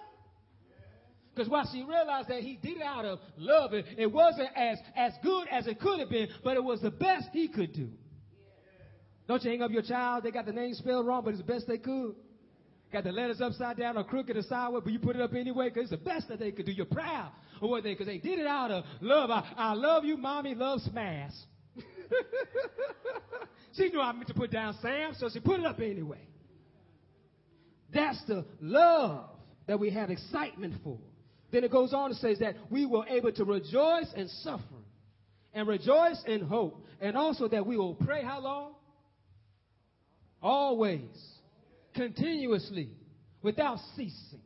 Because 1.34 1.50
while 1.50 1.68
she 1.72 1.84
realized 1.84 2.28
that 2.28 2.42
he 2.42 2.58
did 2.62 2.78
it 2.78 2.84
out 2.84 3.06
of 3.06 3.20
love, 3.38 3.74
it, 3.74 3.86
it 3.98 4.12
wasn't 4.12 4.50
as, 4.56 4.78
as 4.98 5.14
good 5.24 5.48
as 5.50 5.66
it 5.66 5.80
could 5.80 6.00
have 6.00 6.10
been, 6.10 6.28
but 6.44 6.58
it 6.58 6.64
was 6.64 6.82
the 6.82 6.92
best 6.92 7.30
he 7.32 7.48
could 7.48 7.74
do. 7.74 7.90
Don't 9.28 9.42
you 9.44 9.52
hang 9.52 9.62
up 9.62 9.72
your 9.72 9.84
child? 9.84 10.24
They 10.24 10.32
got 10.32 10.46
the 10.46 10.52
name 10.52 10.74
spelled 10.74 11.06
wrong, 11.08 11.24
but 11.24 11.30
it's 11.30 11.40
the 11.40 11.48
best 11.48 11.68
they 11.68 11.78
could. 11.78 12.16
Got 12.92 13.06
the 13.06 13.14
letters 13.14 13.40
upside 13.40 13.78
down 13.78 13.98
or 13.98 14.04
crooked 14.04 14.36
or 14.36 14.42
sideways, 14.42 14.82
but 14.84 14.92
you 14.92 15.00
put 15.00 15.16
it 15.16 15.22
up 15.22 15.34
anyway 15.34 15.70
because 15.70 15.84
it's 15.84 15.92
the 15.92 16.10
best 16.10 16.28
that 16.28 16.40
they 16.40 16.52
could 16.52 16.66
do. 16.66 16.74
You're 16.74 16.86
proud 16.86 17.32
of 17.62 17.70
what 17.70 17.84
they, 17.84 17.92
because 17.94 18.08
they 18.08 18.18
did 18.18 18.40
it 18.40 18.48
out 18.48 18.72
of 18.72 18.84
love. 19.00 19.30
I, 19.30 19.50
I 19.56 19.74
love 19.74 20.04
you, 20.04 20.18
mommy, 20.18 20.56
love 20.56 20.82
smash. 20.82 21.32
she 23.78 23.90
knew 23.90 24.02
I 24.02 24.12
meant 24.12 24.28
to 24.28 24.34
put 24.34 24.52
down 24.52 24.76
Sam, 24.82 25.14
so 25.18 25.30
she 25.32 25.40
put 25.40 25.60
it 25.60 25.66
up 25.66 25.80
anyway. 25.80 26.28
That's 27.94 28.24
the 28.26 28.46
love 28.62 29.30
that 29.68 29.80
we 29.80 29.92
have 29.92 30.10
excitement 30.10 30.76
for. 30.84 30.98
Then 31.52 31.64
it 31.64 31.72
goes 31.72 31.94
on 31.94 32.10
to 32.10 32.16
say 32.16 32.36
that 32.36 32.56
we 32.70 32.86
were 32.86 33.06
able 33.08 33.32
to 33.34 33.44
rejoice 33.44 34.12
in 34.16 34.28
suffering 34.42 34.86
and 35.54 35.68
rejoice 35.68 36.22
in 36.26 36.42
hope. 36.42 36.86
And 37.02 37.18
also 37.18 37.48
that 37.50 37.66
we 37.66 37.78
will 37.78 37.96
pray 37.96 38.24
how 38.24 38.40
long? 38.40 38.74
Always 40.42 41.02
continuously, 41.94 42.90
without 43.42 43.80
ceasing. 43.96 44.42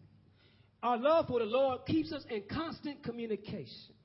Our 0.85 0.99
love 0.99 1.25
for 1.25 1.39
the 1.39 1.45
Lord 1.45 1.83
keeps 1.87 2.11
us 2.11 2.23
in 2.29 2.43
constant 2.47 3.01
communication. 3.01 3.95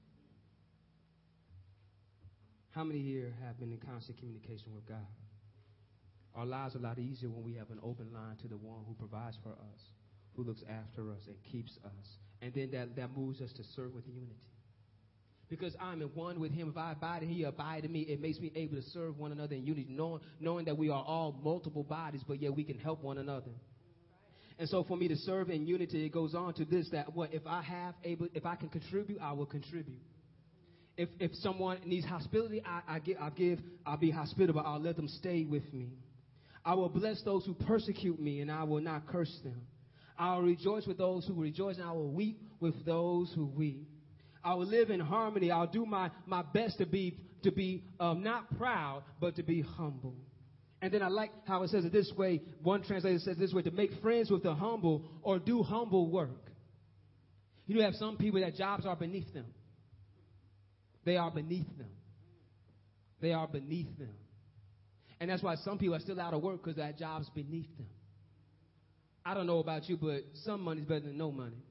How 2.70 2.84
many 2.84 3.02
here 3.02 3.34
have 3.44 3.60
been 3.60 3.70
in 3.70 3.76
constant 3.76 4.16
communication 4.16 4.74
with 4.74 4.88
God? 4.88 5.04
Our 6.34 6.46
lives 6.46 6.74
are 6.76 6.78
a 6.78 6.82
lot 6.82 6.98
easier 6.98 7.28
when 7.28 7.44
we 7.44 7.52
have 7.56 7.68
an 7.68 7.80
open 7.82 8.10
line 8.14 8.36
to 8.40 8.48
the 8.48 8.56
one 8.56 8.78
who 8.88 8.94
provides 8.94 9.36
for 9.42 9.50
us, 9.50 9.80
who 10.34 10.42
looks 10.42 10.62
after 10.70 11.10
us 11.10 11.20
and 11.26 11.36
keeps 11.52 11.76
us. 11.84 12.16
And 12.40 12.54
then 12.54 12.70
that, 12.70 12.96
that 12.96 13.14
moves 13.14 13.42
us 13.42 13.52
to 13.58 13.62
serve 13.76 13.92
with 13.92 14.06
unity. 14.06 14.40
Because 15.50 15.76
I'm 15.78 16.00
in 16.00 16.08
one 16.08 16.40
with 16.40 16.52
him. 16.52 16.70
If 16.70 16.78
I 16.78 16.92
abide 16.92 17.20
and 17.20 17.30
he 17.30 17.42
abide 17.42 17.84
in 17.84 17.92
me, 17.92 18.02
it 18.08 18.22
makes 18.22 18.38
me 18.38 18.52
able 18.56 18.76
to 18.76 18.82
serve 18.88 19.18
one 19.18 19.32
another 19.32 19.54
in 19.54 19.66
unity, 19.66 19.86
knowing, 19.90 20.22
knowing 20.40 20.64
that 20.64 20.78
we 20.78 20.88
are 20.88 21.04
all 21.04 21.38
multiple 21.44 21.82
bodies, 21.82 22.22
but 22.26 22.40
yet 22.40 22.56
we 22.56 22.64
can 22.64 22.78
help 22.78 23.02
one 23.02 23.18
another. 23.18 23.50
And 24.60 24.68
so 24.68 24.84
for 24.84 24.94
me 24.94 25.08
to 25.08 25.16
serve 25.16 25.48
in 25.48 25.66
unity, 25.66 26.04
it 26.04 26.12
goes 26.12 26.34
on 26.34 26.52
to 26.54 26.66
this 26.66 26.86
that 26.92 27.16
what 27.16 27.32
if 27.32 27.46
I 27.46 27.62
have 27.62 27.94
able 28.04 28.28
if 28.34 28.44
I 28.44 28.56
can 28.56 28.68
contribute, 28.68 29.18
I 29.18 29.32
will 29.32 29.46
contribute. 29.46 30.02
If 30.98 31.08
if 31.18 31.34
someone 31.36 31.78
needs 31.86 32.04
hospitality, 32.04 32.62
I, 32.66 32.82
I 32.86 32.98
give 32.98 33.16
I 33.18 33.30
give 33.30 33.58
I'll 33.86 33.96
be 33.96 34.10
hospitable. 34.10 34.60
I'll 34.60 34.78
let 34.78 34.96
them 34.96 35.08
stay 35.08 35.46
with 35.46 35.72
me. 35.72 35.88
I 36.62 36.74
will 36.74 36.90
bless 36.90 37.22
those 37.22 37.46
who 37.46 37.54
persecute 37.54 38.20
me, 38.20 38.42
and 38.42 38.52
I 38.52 38.64
will 38.64 38.82
not 38.82 39.06
curse 39.06 39.34
them. 39.42 39.62
I'll 40.18 40.42
rejoice 40.42 40.86
with 40.86 40.98
those 40.98 41.26
who 41.26 41.32
rejoice, 41.32 41.78
and 41.78 41.86
I 41.86 41.92
will 41.92 42.12
weep 42.12 42.42
with 42.60 42.84
those 42.84 43.32
who 43.34 43.46
weep. 43.46 43.88
I 44.44 44.52
will 44.52 44.66
live 44.66 44.90
in 44.90 45.00
harmony. 45.00 45.50
I'll 45.50 45.66
do 45.66 45.86
my, 45.86 46.10
my 46.26 46.42
best 46.42 46.76
to 46.78 46.86
be, 46.86 47.16
to 47.44 47.50
be 47.50 47.84
um, 47.98 48.22
not 48.22 48.58
proud, 48.58 49.04
but 49.20 49.36
to 49.36 49.42
be 49.42 49.62
humble. 49.62 50.14
And 50.82 50.92
then 50.92 51.02
I 51.02 51.08
like 51.08 51.30
how 51.46 51.62
it 51.62 51.70
says 51.70 51.84
it 51.84 51.92
this 51.92 52.10
way. 52.16 52.40
One 52.62 52.82
translator 52.82 53.18
says 53.18 53.36
this 53.36 53.52
way 53.52 53.62
to 53.62 53.70
make 53.70 53.90
friends 54.00 54.30
with 54.30 54.42
the 54.42 54.54
humble 54.54 55.04
or 55.22 55.38
do 55.38 55.62
humble 55.62 56.10
work. 56.10 56.50
You 57.66 57.76
know, 57.76 57.82
have 57.82 57.94
some 57.94 58.16
people 58.16 58.40
that 58.40 58.56
jobs 58.56 58.86
are 58.86 58.96
beneath 58.96 59.32
them. 59.32 59.46
They 61.04 61.16
are 61.16 61.30
beneath 61.30 61.68
them. 61.78 61.90
They 63.20 63.32
are 63.32 63.46
beneath 63.46 63.98
them. 63.98 64.14
And 65.20 65.28
that's 65.28 65.42
why 65.42 65.56
some 65.56 65.78
people 65.78 65.94
are 65.94 66.00
still 66.00 66.18
out 66.18 66.32
of 66.32 66.42
work 66.42 66.62
because 66.62 66.76
that 66.76 66.98
job's 66.98 67.28
beneath 67.30 67.68
them. 67.76 67.86
I 69.24 69.34
don't 69.34 69.46
know 69.46 69.58
about 69.58 69.88
you, 69.88 69.98
but 69.98 70.24
some 70.44 70.62
money's 70.62 70.86
better 70.86 71.00
than 71.00 71.18
no 71.18 71.30
money. 71.30 71.62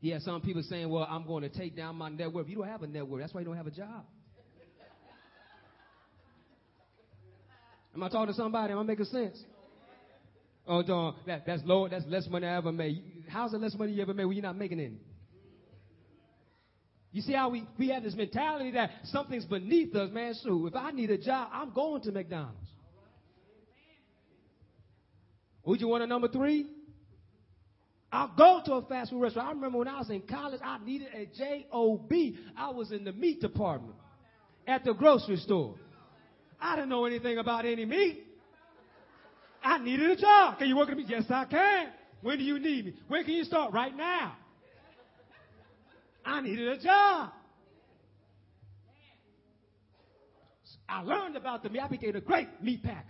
Yeah, 0.00 0.18
some 0.20 0.40
people 0.40 0.62
saying, 0.62 0.88
well, 0.88 1.06
I'm 1.08 1.26
going 1.26 1.42
to 1.42 1.48
take 1.48 1.76
down 1.76 1.96
my 1.96 2.08
net 2.08 2.32
worth. 2.32 2.48
You 2.48 2.56
don't 2.56 2.68
have 2.68 2.82
a 2.82 2.86
net 2.86 3.06
worth. 3.06 3.20
That's 3.20 3.34
why 3.34 3.40
you 3.40 3.46
don't 3.46 3.56
have 3.56 3.66
a 3.66 3.72
job. 3.72 4.06
Am 7.94 8.02
I 8.02 8.08
talking 8.08 8.28
to 8.28 8.34
somebody? 8.34 8.72
Am 8.72 8.78
I 8.78 8.82
making 8.82 9.06
sense? 9.06 9.42
Oh, 10.66 10.82
Don, 10.82 11.14
that, 11.26 11.44
that's 11.46 11.62
low. 11.64 11.88
That's 11.88 12.04
less 12.06 12.28
money 12.28 12.46
I 12.46 12.56
ever 12.56 12.70
made. 12.70 13.02
How's 13.28 13.52
the 13.52 13.58
less 13.58 13.74
money 13.74 13.92
you 13.92 14.02
ever 14.02 14.14
made 14.14 14.24
when 14.24 14.36
you're 14.36 14.42
not 14.42 14.56
making 14.56 14.78
any? 14.78 14.98
You 17.12 17.22
see 17.22 17.32
how 17.32 17.48
we, 17.48 17.66
we 17.76 17.88
have 17.88 18.04
this 18.04 18.14
mentality 18.14 18.70
that 18.72 18.90
something's 19.04 19.44
beneath 19.44 19.94
us, 19.96 20.10
man. 20.12 20.34
So 20.34 20.66
if 20.66 20.76
I 20.76 20.92
need 20.92 21.10
a 21.10 21.18
job, 21.18 21.48
I'm 21.52 21.72
going 21.72 22.02
to 22.02 22.12
McDonald's. 22.12 22.56
Would 25.64 25.80
you 25.80 25.88
want 25.88 26.04
a 26.04 26.06
number 26.06 26.28
three? 26.28 26.66
I'll 28.12 28.32
go 28.36 28.60
to 28.64 28.74
a 28.74 28.82
fast 28.82 29.10
food 29.10 29.20
restaurant. 29.20 29.48
I 29.48 29.52
remember 29.52 29.78
when 29.78 29.88
I 29.88 29.98
was 29.98 30.10
in 30.10 30.22
college, 30.22 30.60
I 30.64 30.78
needed 30.84 31.08
a 31.14 31.26
job. 31.26 32.10
I 32.56 32.70
was 32.70 32.92
in 32.92 33.04
the 33.04 33.12
meat 33.12 33.40
department 33.40 33.94
at 34.66 34.84
the 34.84 34.94
grocery 34.94 35.36
store. 35.36 35.76
I 36.60 36.76
didn't 36.76 36.90
know 36.90 37.04
anything 37.04 37.38
about 37.38 37.64
any 37.64 37.84
meat. 37.84 38.26
I 39.62 39.78
needed 39.78 40.10
a 40.10 40.16
job. 40.16 40.58
Can 40.58 40.68
you 40.68 40.76
work 40.76 40.88
with 40.88 40.98
me? 40.98 41.04
Yes, 41.06 41.24
I 41.30 41.44
can. 41.44 41.88
When 42.22 42.38
do 42.38 42.44
you 42.44 42.58
need 42.58 42.86
me? 42.86 42.94
When 43.08 43.24
can 43.24 43.34
you 43.34 43.44
start? 43.44 43.72
Right 43.72 43.96
now. 43.96 44.36
I 46.24 46.40
needed 46.40 46.68
a 46.68 46.78
job. 46.78 47.30
I 50.88 51.02
learned 51.02 51.36
about 51.36 51.62
the 51.62 51.70
meat. 51.70 51.80
I 51.80 51.88
became 51.88 52.16
a 52.16 52.20
great 52.20 52.48
meat 52.62 52.82
packer. 52.82 53.04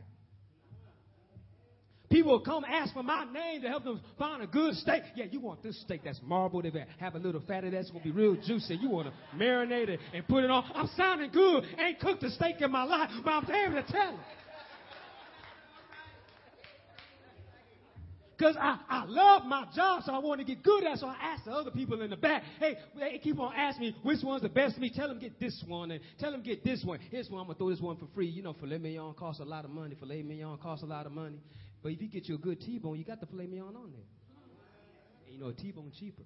People 2.11 2.41
come 2.41 2.65
ask 2.65 2.93
for 2.93 3.05
my 3.05 3.25
name 3.33 3.63
to 3.63 3.69
help 3.69 3.85
them 3.85 4.01
find 4.19 4.43
a 4.43 4.47
good 4.47 4.75
steak. 4.75 5.05
Yeah, 5.15 5.27
you 5.31 5.39
want 5.39 5.63
this 5.63 5.81
steak 5.81 6.01
that's 6.05 6.21
marbled, 6.25 6.67
it 6.67 6.75
have 6.99 7.15
a 7.15 7.19
little 7.19 7.41
fat 7.47 7.63
that's 7.71 7.91
going 7.91 8.03
to 8.03 8.09
be 8.09 8.11
real 8.11 8.35
juicy. 8.35 8.75
You 8.75 8.91
want 8.91 9.07
to 9.07 9.37
marinate 9.37 9.89
it 9.89 10.01
and 10.13 10.27
put 10.27 10.43
it 10.43 10.51
on. 10.51 10.65
I'm 10.75 10.89
sounding 10.97 11.31
good. 11.31 11.65
Ain't 11.79 12.01
cooked 12.01 12.25
a 12.25 12.31
steak 12.31 12.61
in 12.61 12.73
my 12.73 12.83
life, 12.83 13.11
but 13.25 13.31
I'm 13.31 13.49
able 13.49 13.81
to 13.81 13.93
tell 13.93 14.15
it. 14.15 14.21
Because 18.37 18.57
I, 18.59 18.79
I 18.89 19.05
love 19.05 19.45
my 19.45 19.67
job, 19.77 20.03
so 20.05 20.13
I 20.13 20.19
want 20.19 20.41
to 20.41 20.47
get 20.47 20.65
good 20.65 20.83
at 20.85 20.95
it. 20.95 20.99
So 20.99 21.07
I 21.07 21.17
ask 21.21 21.45
the 21.45 21.53
other 21.53 21.71
people 21.71 22.01
in 22.01 22.11
the 22.11 22.17
back, 22.17 22.43
hey, 22.59 22.79
they 22.99 23.19
keep 23.19 23.39
on 23.39 23.55
asking 23.55 23.89
me 23.89 23.97
which 24.03 24.19
one's 24.25 24.43
the 24.43 24.49
best 24.49 24.75
for 24.75 24.81
me. 24.81 24.91
Tell 24.93 25.07
them 25.07 25.21
get 25.21 25.39
this 25.39 25.63
one 25.69 25.91
and 25.91 26.01
tell 26.19 26.33
them 26.33 26.43
get 26.43 26.65
this 26.65 26.83
one. 26.83 26.99
Here's 27.11 27.29
one, 27.29 27.43
I'm 27.43 27.47
going 27.47 27.55
to 27.57 27.59
throw 27.59 27.71
this 27.71 27.81
one 27.81 27.99
for 27.99 28.07
free. 28.15 28.27
You 28.27 28.43
know, 28.43 28.55
filet 28.55 28.79
mignon 28.79 29.15
costs 29.15 29.41
a 29.41 29.45
lot 29.45 29.65
of 29.65 29.71
money. 29.71 29.95
Filet 29.95 30.23
mignon 30.23 30.57
costs 30.57 30.83
a 30.83 30.87
lot 30.87 31.07
of 31.07 31.13
money. 31.13 31.39
But 31.83 31.93
if 31.93 32.03
you 32.03 32.09
get 32.09 32.29
you 32.29 32.35
a 32.35 32.39
good 32.39 32.61
T-bone, 32.61 32.99
you 32.99 33.05
got 33.05 33.21
the 33.21 33.27
filet 33.27 33.47
mignon 33.47 33.77
on 33.77 33.93
there. 33.93 34.09
And 35.27 35.35
you 35.35 35.41
know, 35.41 35.49
a 35.49 35.53
T-bone 35.53 35.93
cheaper. 35.99 36.25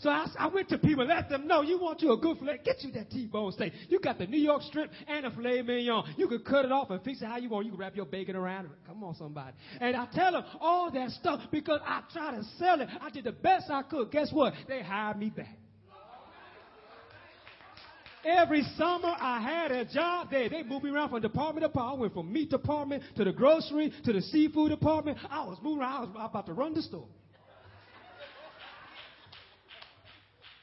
So 0.00 0.08
I, 0.08 0.26
I, 0.38 0.46
went 0.46 0.70
to 0.70 0.78
people, 0.78 1.04
let 1.04 1.28
them 1.28 1.46
know 1.46 1.60
you 1.60 1.78
want 1.78 2.00
you 2.00 2.12
a 2.12 2.16
good 2.16 2.38
filet, 2.38 2.60
get 2.64 2.82
you 2.82 2.90
that 2.92 3.10
T-bone 3.10 3.52
steak. 3.52 3.74
You 3.90 4.00
got 4.00 4.16
the 4.16 4.26
New 4.26 4.38
York 4.38 4.62
strip 4.62 4.90
and 5.06 5.26
a 5.26 5.30
filet 5.30 5.60
mignon. 5.60 6.14
You 6.16 6.26
can 6.26 6.38
cut 6.38 6.64
it 6.64 6.72
off 6.72 6.88
and 6.90 7.02
fix 7.04 7.20
it 7.20 7.26
how 7.26 7.36
you 7.36 7.50
want. 7.50 7.66
You 7.66 7.72
can 7.72 7.80
wrap 7.80 7.94
your 7.94 8.06
bacon 8.06 8.34
around 8.34 8.64
it. 8.64 8.70
Come 8.86 9.04
on, 9.04 9.14
somebody. 9.14 9.54
And 9.78 9.94
I 9.94 10.06
tell 10.06 10.32
them 10.32 10.44
all 10.58 10.90
that 10.90 11.10
stuff 11.10 11.42
because 11.52 11.80
I 11.84 12.02
try 12.14 12.30
to 12.34 12.42
sell 12.58 12.80
it. 12.80 12.88
I 12.98 13.10
did 13.10 13.24
the 13.24 13.32
best 13.32 13.68
I 13.68 13.82
could. 13.82 14.10
Guess 14.10 14.32
what? 14.32 14.54
They 14.66 14.80
hired 14.80 15.18
me 15.18 15.28
back. 15.28 15.59
Every 18.24 18.62
summer 18.76 19.14
I 19.18 19.40
had 19.40 19.70
a 19.72 19.84
job 19.84 20.30
there. 20.30 20.48
They 20.48 20.62
moved 20.62 20.84
me 20.84 20.90
around 20.90 21.10
from 21.10 21.22
department 21.22 21.62
to 21.62 21.68
department. 21.68 21.98
I 21.98 22.00
went 22.00 22.14
from 22.14 22.32
meat 22.32 22.50
department 22.50 23.02
to 23.16 23.24
the 23.24 23.32
grocery 23.32 23.92
to 24.04 24.12
the 24.12 24.20
seafood 24.20 24.70
department. 24.70 25.18
I 25.30 25.46
was 25.46 25.58
moving 25.62 25.80
around. 25.80 25.94
I 26.16 26.24
was 26.24 26.30
about 26.30 26.46
to 26.46 26.52
run 26.52 26.74
the 26.74 26.82
store. 26.82 27.08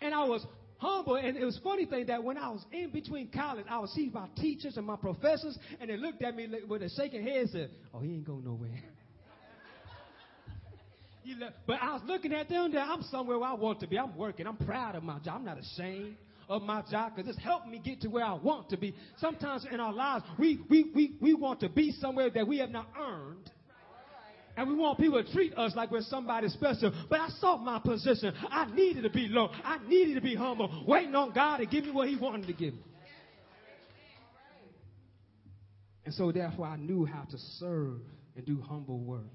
and 0.02 0.14
I 0.14 0.24
was 0.26 0.46
humble. 0.78 1.16
And 1.16 1.36
it 1.36 1.46
was 1.46 1.60
funny 1.64 1.86
thing 1.86 2.06
that 2.08 2.24
when 2.24 2.38
I 2.38 2.50
was 2.50 2.64
in 2.72 2.92
between 2.92 3.30
college, 3.30 3.66
I 3.68 3.80
would 3.80 3.90
see 3.90 4.12
my 4.14 4.28
teachers 4.38 4.78
and 4.78 4.86
my 4.86 4.96
professors, 4.96 5.58
and 5.80 5.90
they 5.90 5.98
looked 5.98 6.22
at 6.22 6.36
me 6.36 6.48
with 6.68 6.84
a 6.84 6.90
shaking 6.90 7.24
head 7.24 7.38
and 7.38 7.50
said, 7.50 7.72
"Oh, 7.92 8.00
he 8.02 8.10
ain't 8.10 8.26
going 8.26 8.46
nowhere." 8.46 8.84
but 11.66 11.82
I 11.82 11.94
was 11.94 12.04
looking 12.06 12.34
at 12.34 12.50
them 12.50 12.72
that 12.74 12.88
I'm 12.88 13.02
somewhere 13.04 13.40
where 13.40 13.50
I 13.50 13.54
want 13.56 13.80
to 13.80 13.88
be. 13.88 13.98
I'm 13.98 14.16
working. 14.16 14.46
I'm 14.46 14.58
proud 14.58 14.94
of 14.94 15.02
my 15.02 15.18
job. 15.18 15.38
I'm 15.38 15.46
not 15.46 15.58
ashamed 15.58 16.18
of 16.50 16.62
my 16.62 16.82
job 16.90 17.14
because 17.16 17.30
it's 17.30 17.44
helped 17.44 17.68
me 17.68 17.80
get 17.80 18.02
to 18.02 18.08
where 18.08 18.24
I 18.24 18.34
want 18.34 18.70
to 18.70 18.78
be. 18.78 18.96
Sometimes 19.18 19.66
in 19.72 19.80
our 19.80 19.94
lives, 19.94 20.24
we, 20.40 20.60
we, 20.70 20.92
we, 20.96 21.16
we 21.20 21.34
want 21.34 21.60
to 21.62 21.70
be 21.70 21.92
somewhere 21.92 22.30
that 22.30 22.48
we 22.48 22.60
have 22.60 22.70
not 22.70 22.88
earned. 23.00 23.52
And 24.56 24.68
we 24.68 24.76
want 24.76 24.98
people 24.98 25.24
to 25.24 25.32
treat 25.32 25.54
us 25.56 25.76
like 25.76 25.92
we're 25.92 26.02
somebody 26.02 26.50
special. 26.50 26.92
But 27.10 27.20
I 27.20 27.30
saw 27.40 27.58
my 27.58 27.80
position. 27.80 28.34
I 28.50 28.66
needed 28.74 29.04
to 29.04 29.10
be 29.10 29.28
low. 29.28 29.50
I 29.64 29.78
needed 29.88 30.16
to 30.16 30.22
be 30.22 30.34
humble, 30.34 30.84
waiting 30.88 31.14
on 31.14 31.32
God 31.32 31.58
to 31.58 31.68
give 31.68 31.86
me 31.86 31.92
what 31.92 32.08
He 32.08 32.16
wanted 32.16 32.48
to 32.48 32.54
give 32.54 32.74
me. 32.74 32.80
And 36.06 36.14
so, 36.16 36.32
therefore, 36.32 36.66
I 36.66 36.78
knew 36.78 37.06
how 37.06 37.24
to 37.24 37.38
serve 37.60 38.00
and 38.36 38.46
do 38.46 38.62
humble 38.62 38.98
work. 38.98 39.26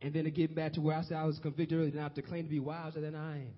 And 0.00 0.14
then 0.14 0.24
to 0.24 0.30
get 0.30 0.54
back 0.54 0.74
to 0.74 0.80
where 0.80 0.96
I 0.96 1.02
said 1.02 1.18
I 1.18 1.24
was 1.24 1.38
convicted 1.40 1.78
earlier, 1.78 1.92
not 1.92 2.14
to 2.14 2.22
claim 2.22 2.44
to 2.44 2.48
be 2.48 2.60
wiser 2.60 3.02
than 3.02 3.14
I 3.14 3.38
am. 3.38 3.54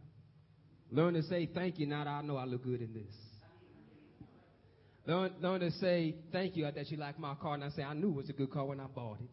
Learn 0.93 1.15
to 1.15 1.23
say 1.23 1.47
thank 1.47 1.79
you 1.79 1.87
now 1.87 2.05
that 2.05 2.11
I 2.11 2.23
know 2.23 2.37
I 2.37 2.45
look 2.45 2.65
good 2.65 2.83
in 2.83 2.93
this. 2.93 3.15
Learn, 5.07 5.33
learn 5.41 5.61
to 5.61 5.71
say 5.73 6.15
thank 6.31 6.55
you 6.55 6.71
that 6.71 6.91
you 6.91 6.99
like 6.99 7.19
my 7.19 7.35
car, 7.35 7.55
and 7.55 7.65
I 7.65 7.71
say 7.71 7.83
I 7.83 7.95
knew 7.95 8.11
it 8.11 8.17
was 8.17 8.29
a 8.29 8.35
good 8.35 8.51
car 8.51 8.67
when 8.67 8.79
I 8.79 8.87
bought 8.87 9.19
it. 9.21 9.31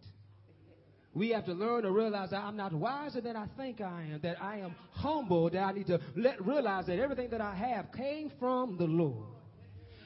We 1.13 1.29
have 1.29 1.45
to 1.45 1.53
learn 1.53 1.83
to 1.83 1.91
realize 1.91 2.29
that 2.29 2.41
I'm 2.41 2.55
not 2.55 2.71
wiser 2.71 3.19
than 3.19 3.35
I 3.35 3.45
think 3.57 3.81
I 3.81 4.03
am, 4.03 4.19
that 4.21 4.41
I 4.41 4.59
am 4.59 4.73
humble, 4.91 5.49
that 5.49 5.59
I 5.59 5.71
need 5.73 5.87
to 5.87 5.99
let, 6.15 6.43
realize 6.45 6.85
that 6.85 6.97
everything 6.97 7.29
that 7.31 7.41
I 7.41 7.53
have 7.55 7.91
came 7.91 8.31
from 8.39 8.77
the 8.77 8.85
Lord. 8.85 9.27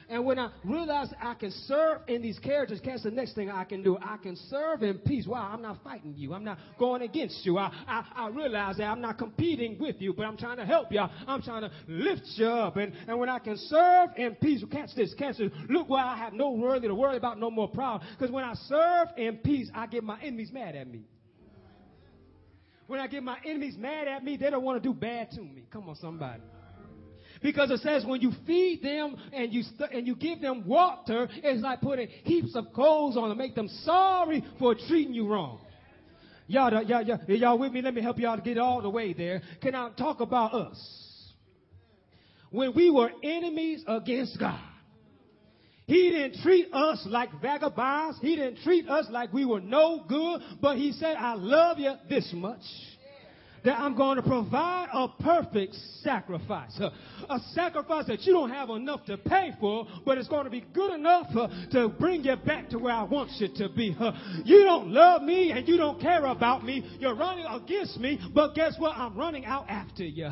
And 0.08 0.24
when 0.24 0.38
I 0.38 0.50
realize 0.64 1.08
I 1.20 1.34
can 1.34 1.50
serve 1.66 2.02
in 2.08 2.20
these 2.22 2.38
characters, 2.38 2.80
that's 2.84 3.02
the 3.02 3.10
next 3.10 3.34
thing 3.34 3.50
I 3.50 3.64
can 3.64 3.82
do. 3.82 3.96
I 3.98 4.16
can 4.18 4.36
serve 4.50 4.82
in 4.82 4.98
peace. 4.98 5.26
Wow, 5.26 5.50
I'm 5.52 5.62
not 5.62 5.82
fighting 5.82 6.14
you. 6.16 6.34
I'm 6.34 6.44
not 6.44 6.58
going 6.78 7.02
against 7.02 7.44
you. 7.46 7.58
I, 7.58 7.72
I, 7.86 8.04
I 8.14 8.28
realize 8.28 8.76
that 8.76 8.84
I'm 8.84 9.00
not 9.00 9.18
competing 9.18 9.78
with 9.78 9.96
you, 10.00 10.12
but 10.12 10.26
I'm 10.26 10.36
trying 10.36 10.58
to 10.58 10.66
help 10.66 10.92
you. 10.92 11.00
I'm 11.00 11.42
trying 11.42 11.62
to 11.62 11.70
lift 11.88 12.22
you 12.36 12.46
up. 12.46 12.76
And, 12.76 12.92
and 13.08 13.18
when 13.18 13.28
I 13.28 13.38
can 13.38 13.56
serve 13.56 14.10
in 14.16 14.34
peace, 14.36 14.62
catch 14.70 14.94
this, 14.94 15.14
catch 15.14 15.38
this. 15.38 15.50
Look 15.68 15.88
where 15.88 16.04
I 16.04 16.16
have 16.16 16.32
no 16.32 16.50
worthy 16.50 16.88
to 16.88 16.94
worry 16.94 17.16
about, 17.16 17.38
no 17.38 17.50
more 17.50 17.68
proud. 17.68 18.02
Because 18.18 18.30
when 18.32 18.44
I 18.44 18.54
serve 18.54 19.08
in 19.16 19.38
peace, 19.38 19.70
I 19.74 19.86
get 19.86 20.04
my 20.04 20.20
enemies 20.20 20.50
mad 20.52 20.76
at 20.76 20.86
me. 20.86 21.02
When 22.86 23.00
I 23.00 23.06
get 23.06 23.22
my 23.22 23.38
enemies 23.44 23.76
mad 23.78 24.08
at 24.08 24.22
me, 24.22 24.36
they 24.36 24.50
don't 24.50 24.62
want 24.62 24.82
to 24.82 24.86
do 24.86 24.92
bad 24.92 25.30
to 25.32 25.40
me. 25.40 25.64
Come 25.70 25.88
on, 25.88 25.96
somebody. 25.96 26.42
Because 27.44 27.70
it 27.70 27.80
says 27.80 28.06
when 28.06 28.22
you 28.22 28.32
feed 28.46 28.82
them 28.82 29.16
and 29.30 29.52
you 29.52 29.62
st- 29.62 29.92
and 29.92 30.06
you 30.06 30.16
give 30.16 30.40
them 30.40 30.66
water, 30.66 31.28
it's 31.30 31.62
like 31.62 31.82
putting 31.82 32.08
heaps 32.24 32.56
of 32.56 32.72
coals 32.74 33.18
on 33.18 33.28
them, 33.28 33.36
make 33.36 33.54
them 33.54 33.68
sorry 33.84 34.42
for 34.58 34.74
treating 34.74 35.12
you 35.12 35.28
wrong. 35.28 35.60
Y'all, 36.46 36.72
y'all, 36.84 37.02
y'all, 37.02 37.18
y'all 37.28 37.58
with 37.58 37.70
me? 37.70 37.82
Let 37.82 37.92
me 37.92 38.00
help 38.00 38.18
y'all 38.18 38.36
to 38.36 38.42
get 38.42 38.56
all 38.56 38.80
the 38.80 38.88
way 38.88 39.12
there. 39.12 39.42
Can 39.60 39.74
I 39.74 39.90
talk 39.90 40.20
about 40.20 40.54
us? 40.54 41.32
When 42.50 42.72
we 42.74 42.90
were 42.90 43.10
enemies 43.22 43.84
against 43.86 44.40
God. 44.40 44.60
He 45.86 46.12
didn't 46.12 46.40
treat 46.42 46.72
us 46.72 47.06
like 47.10 47.28
vagabonds. 47.42 48.20
He 48.22 48.36
didn't 48.36 48.60
treat 48.62 48.88
us 48.88 49.04
like 49.10 49.34
we 49.34 49.44
were 49.44 49.60
no 49.60 50.02
good, 50.08 50.40
but 50.62 50.78
he 50.78 50.92
said, 50.92 51.18
I 51.18 51.34
love 51.34 51.78
you 51.78 51.92
this 52.08 52.30
much 52.32 52.62
that 53.64 53.78
I'm 53.78 53.96
going 53.96 54.16
to 54.16 54.22
provide 54.22 54.88
a 54.92 55.08
perfect 55.22 55.74
sacrifice. 56.02 56.78
A 57.30 57.38
sacrifice 57.52 58.06
that 58.06 58.22
you 58.22 58.32
don't 58.32 58.50
have 58.50 58.68
enough 58.70 59.04
to 59.06 59.16
pay 59.16 59.52
for, 59.58 59.86
but 60.04 60.18
it's 60.18 60.28
going 60.28 60.44
to 60.44 60.50
be 60.50 60.64
good 60.72 60.92
enough 60.92 61.26
to 61.72 61.88
bring 61.98 62.24
you 62.24 62.36
back 62.36 62.68
to 62.70 62.78
where 62.78 62.92
I 62.92 63.04
want 63.04 63.30
you 63.38 63.48
to 63.56 63.68
be. 63.70 63.96
You 64.44 64.64
don't 64.64 64.88
love 64.88 65.22
me 65.22 65.52
and 65.52 65.66
you 65.66 65.76
don't 65.76 66.00
care 66.00 66.26
about 66.26 66.64
me. 66.64 66.96
You're 67.00 67.14
running 67.14 67.46
against 67.46 67.98
me, 67.98 68.20
but 68.34 68.54
guess 68.54 68.74
what? 68.78 68.96
I'm 68.96 69.16
running 69.16 69.46
out 69.46 69.68
after 69.68 70.04
you. 70.04 70.28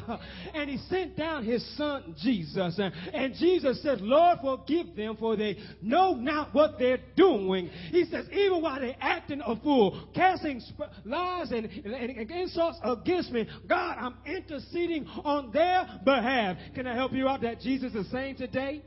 And 0.55 0.69
he 0.69 0.77
sent 0.89 1.17
down 1.17 1.45
his 1.45 1.65
son 1.77 2.15
Jesus. 2.23 2.79
And 3.13 3.35
Jesus 3.35 3.83
said, 3.83 4.01
Lord, 4.01 4.39
forgive 4.43 4.95
them 4.95 5.17
for 5.17 5.37
they 5.37 5.57
know 5.81 6.15
not 6.15 6.53
what 6.55 6.79
they're 6.79 7.01
doing. 7.17 7.71
He 7.91 8.05
says, 8.05 8.27
even 8.33 8.61
while 8.61 8.79
they're 8.79 8.97
acting 9.01 9.41
a 9.45 9.57
fool, 9.61 10.09
casting 10.15 10.61
lies 11.05 11.51
and, 11.51 11.67
and 11.67 12.31
insults 12.31 12.79
against 12.85 13.22
me, 13.31 13.49
God, 13.69 13.97
I'm 13.99 14.15
interceding 14.27 15.07
on 15.25 15.51
their 15.53 15.87
behalf. 16.05 16.57
Can 16.75 16.87
I 16.87 16.95
help 16.95 17.13
you 17.13 17.29
out 17.29 17.43
that 17.43 17.61
Jesus 17.61 17.95
is 17.95 18.11
saying 18.11 18.37
today? 18.37 18.83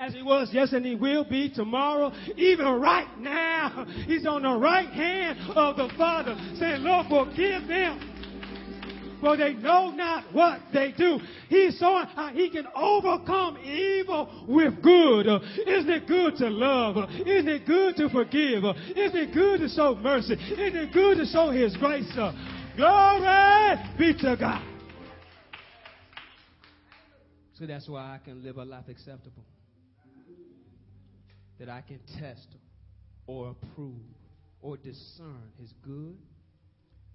as 0.00 0.12
he 0.12 0.22
was 0.22 0.48
yes 0.50 0.72
and 0.72 0.84
he 0.84 0.96
will 0.96 1.22
be 1.22 1.48
tomorrow 1.48 2.12
even 2.36 2.66
right 2.66 3.16
now 3.20 3.86
he's 4.08 4.26
on 4.26 4.42
the 4.42 4.52
right 4.52 4.88
hand 4.88 5.38
of 5.54 5.76
the 5.76 5.88
father 5.96 6.36
saying 6.58 6.82
lord 6.82 7.06
forgive 7.06 7.68
them 7.68 8.14
for 9.24 9.38
they 9.38 9.54
know 9.54 9.90
not 9.90 10.24
what 10.32 10.60
they 10.72 10.92
do. 10.92 11.18
He's 11.48 11.78
showing 11.78 12.04
how 12.14 12.28
he 12.28 12.50
can 12.50 12.66
overcome 12.76 13.56
evil 13.64 14.44
with 14.46 14.82
good. 14.82 15.26
Isn't 15.66 15.90
it 15.90 16.06
good 16.06 16.36
to 16.36 16.50
love? 16.50 17.08
Isn't 17.26 17.48
it 17.48 17.66
good 17.66 17.96
to 17.96 18.10
forgive? 18.10 18.64
Isn't 18.94 19.16
it 19.16 19.32
good 19.32 19.60
to 19.60 19.68
show 19.70 19.94
mercy? 19.94 20.34
Isn't 20.34 20.76
it 20.76 20.92
good 20.92 21.16
to 21.16 21.24
show 21.24 21.50
his 21.50 21.74
grace? 21.78 22.12
Glory 22.76 23.78
be 23.96 24.14
to 24.14 24.36
God. 24.38 24.62
So 27.52 27.66
that's 27.66 27.88
why 27.88 28.00
I 28.00 28.18
can 28.24 28.42
live 28.42 28.56
a 28.56 28.64
life 28.64 28.88
acceptable. 28.88 29.44
That 31.60 31.68
I 31.68 31.82
can 31.82 32.00
test 32.18 32.48
or 33.28 33.50
approve 33.50 34.02
or 34.60 34.76
discern 34.76 35.52
his 35.60 35.72
good, 35.84 36.18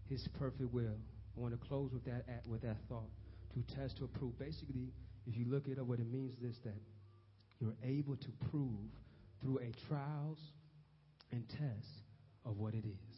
his 0.10 0.26
perfect 0.40 0.74
will. 0.74 0.96
I 1.38 1.40
want 1.40 1.60
to 1.60 1.68
close 1.68 1.92
with 1.92 2.06
that 2.06 2.24
with 2.48 2.62
that 2.62 2.78
thought. 2.88 3.10
To 3.56 3.76
test, 3.76 3.98
to 3.98 4.06
approve. 4.06 4.40
Basically, 4.40 4.94
if 5.28 5.36
you 5.36 5.46
look 5.50 5.66
at 5.66 5.74
it 5.74 5.80
up, 5.80 5.88
what 5.88 6.00
it 6.00 6.10
means 6.10 6.36
is 6.36 6.40
this: 6.40 6.56
that 6.64 6.80
you're 7.60 7.76
able 7.84 8.16
to 8.16 8.28
prove 8.50 8.80
through 9.42 9.60
a 9.60 9.72
trials 9.90 10.40
and 11.34 11.44
tests 11.50 12.04
of 12.46 12.58
what 12.58 12.74
it 12.74 12.86
is. 12.86 13.09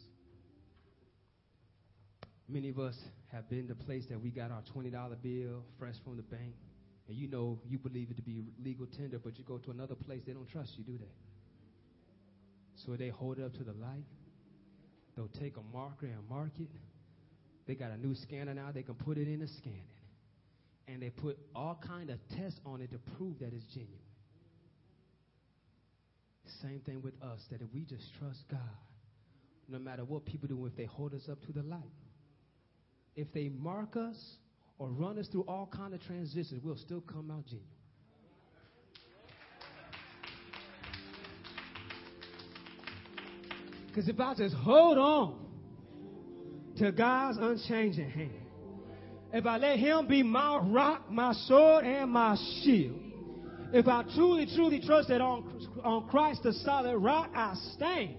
Many 2.52 2.68
of 2.68 2.78
us 2.78 2.98
have 3.32 3.48
been 3.48 3.66
the 3.66 3.74
place 3.74 4.04
that 4.10 4.20
we 4.20 4.30
got 4.30 4.50
our 4.50 4.62
$20 4.76 4.92
bill 5.22 5.64
fresh 5.78 5.94
from 6.04 6.16
the 6.16 6.22
bank, 6.22 6.54
and 7.08 7.16
you 7.16 7.28
know 7.28 7.58
you 7.66 7.78
believe 7.78 8.10
it 8.10 8.16
to 8.16 8.22
be 8.22 8.44
legal 8.62 8.86
tender, 8.86 9.18
but 9.18 9.38
you 9.38 9.44
go 9.44 9.58
to 9.58 9.70
another 9.70 9.94
place, 9.94 10.20
they 10.26 10.32
don't 10.32 10.48
trust 10.48 10.72
you, 10.76 10.84
do 10.84 10.98
they? 10.98 11.14
So 12.84 12.96
they 12.96 13.08
hold 13.08 13.38
it 13.38 13.44
up 13.44 13.54
to 13.54 13.64
the 13.64 13.72
light. 13.72 14.04
They'll 15.16 15.28
take 15.40 15.56
a 15.56 15.76
marker 15.76 16.06
and 16.06 16.28
mark 16.28 16.52
it 16.58 16.70
they 17.66 17.74
got 17.74 17.90
a 17.90 17.96
new 17.96 18.14
scanner 18.14 18.54
now. 18.54 18.70
They 18.72 18.82
can 18.82 18.94
put 18.94 19.18
it 19.18 19.28
in 19.28 19.42
a 19.42 19.46
scanning. 19.46 19.86
And 20.88 21.00
they 21.00 21.10
put 21.10 21.38
all 21.54 21.80
kind 21.86 22.10
of 22.10 22.18
tests 22.36 22.60
on 22.66 22.80
it 22.80 22.90
to 22.90 22.98
prove 23.16 23.38
that 23.38 23.52
it's 23.52 23.64
genuine. 23.66 23.98
Same 26.60 26.80
thing 26.80 27.02
with 27.02 27.14
us, 27.22 27.40
that 27.50 27.62
if 27.62 27.68
we 27.72 27.84
just 27.84 28.04
trust 28.18 28.40
God, 28.50 28.60
no 29.68 29.78
matter 29.78 30.04
what 30.04 30.24
people 30.24 30.48
do, 30.48 30.66
if 30.66 30.76
they 30.76 30.84
hold 30.84 31.14
us 31.14 31.28
up 31.30 31.40
to 31.46 31.52
the 31.52 31.62
light, 31.62 31.80
if 33.16 33.32
they 33.32 33.48
mark 33.48 33.96
us 33.96 34.16
or 34.78 34.88
run 34.88 35.18
us 35.18 35.28
through 35.28 35.42
all 35.42 35.68
kind 35.72 35.94
of 35.94 36.02
transitions, 36.02 36.62
we'll 36.64 36.76
still 36.76 37.00
come 37.02 37.30
out 37.30 37.44
genuine. 37.46 37.66
Because 43.88 44.08
if 44.08 44.18
I 44.18 44.34
just 44.34 44.54
hold 44.54 44.96
on 44.96 45.42
to 46.78 46.92
God's 46.92 47.38
unchanging 47.40 48.10
hand. 48.10 48.30
If 49.32 49.46
I 49.46 49.56
let 49.56 49.78
Him 49.78 50.06
be 50.06 50.22
my 50.22 50.58
rock, 50.58 51.10
my 51.10 51.32
sword, 51.32 51.84
and 51.84 52.10
my 52.10 52.36
shield, 52.62 52.98
if 53.72 53.88
I 53.88 54.02
truly, 54.14 54.46
truly 54.54 54.80
trust 54.80 55.08
that 55.08 55.20
on, 55.20 55.66
on 55.82 56.08
Christ, 56.08 56.42
the 56.42 56.52
solid 56.52 56.98
rock, 56.98 57.30
I 57.34 57.54
stand. 57.74 58.16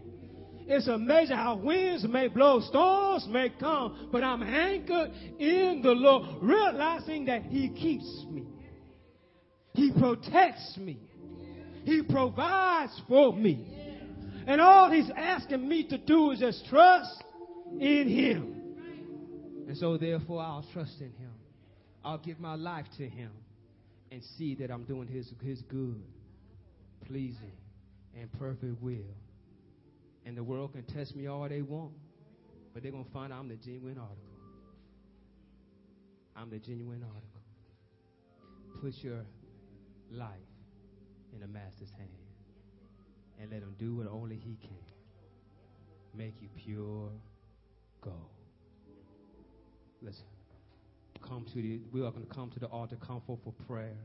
It's 0.65 0.87
amazing 0.87 1.35
how 1.35 1.57
winds 1.57 2.05
may 2.07 2.27
blow, 2.27 2.61
storms 2.61 3.27
may 3.29 3.49
come, 3.59 4.09
but 4.11 4.23
I'm 4.23 4.43
anchored 4.43 5.11
in 5.39 5.81
the 5.83 5.91
Lord, 5.91 6.41
realizing 6.41 7.25
that 7.25 7.43
He 7.43 7.69
keeps 7.69 8.25
me. 8.29 8.45
He 9.73 9.91
protects 9.91 10.77
me. 10.77 10.99
He 11.83 12.01
provides 12.01 12.99
for 13.07 13.33
me. 13.33 13.67
And 14.47 14.61
all 14.61 14.89
He's 14.91 15.09
asking 15.15 15.67
me 15.67 15.87
to 15.89 15.97
do 15.97 16.31
is 16.31 16.39
just 16.39 16.65
trust 16.67 17.23
in 17.79 18.07
Him. 18.07 18.53
And 19.67 19.77
so, 19.77 19.97
therefore, 19.97 20.41
I'll 20.41 20.65
trust 20.73 20.99
in 20.99 21.11
Him. 21.13 21.31
I'll 22.05 22.17
give 22.17 22.39
my 22.39 22.55
life 22.55 22.85
to 22.97 23.07
Him 23.07 23.31
and 24.11 24.21
see 24.37 24.55
that 24.55 24.69
I'm 24.71 24.83
doing 24.83 25.07
His, 25.07 25.31
his 25.41 25.61
good, 25.63 26.03
pleasing, 27.07 27.57
and 28.17 28.31
perfect 28.33 28.81
will. 28.81 29.15
And 30.25 30.37
the 30.37 30.43
world 30.43 30.73
can 30.73 30.83
test 30.83 31.15
me 31.15 31.27
all 31.27 31.47
they 31.49 31.61
want, 31.61 31.91
but 32.73 32.81
they're 32.81 32.91
going 32.91 33.05
to 33.05 33.11
find 33.11 33.33
out 33.33 33.39
I'm 33.39 33.49
the 33.49 33.55
genuine 33.55 33.97
article. 33.97 34.33
I'm 36.35 36.49
the 36.49 36.59
genuine 36.59 37.03
article. 37.03 37.41
Put 38.81 39.03
your 39.03 39.25
life 40.11 40.29
in 41.33 41.39
the 41.39 41.47
Master's 41.47 41.91
hand 41.91 42.09
and 43.39 43.51
let 43.51 43.61
Him 43.61 43.75
do 43.77 43.95
what 43.95 44.07
only 44.07 44.35
He 44.35 44.57
can. 44.61 44.77
Make 46.15 46.41
you 46.41 46.49
pure 46.55 47.09
go. 48.01 48.13
Let's 50.01 50.23
come 51.21 51.45
to 51.53 51.61
the, 51.61 51.79
we 51.91 52.01
are 52.01 52.11
going 52.11 52.25
to 52.25 52.33
come 52.33 52.49
to 52.51 52.59
the 52.59 52.67
altar, 52.67 52.97
come 52.97 53.21
forth 53.25 53.39
for 53.43 53.53
prayer. 53.65 53.95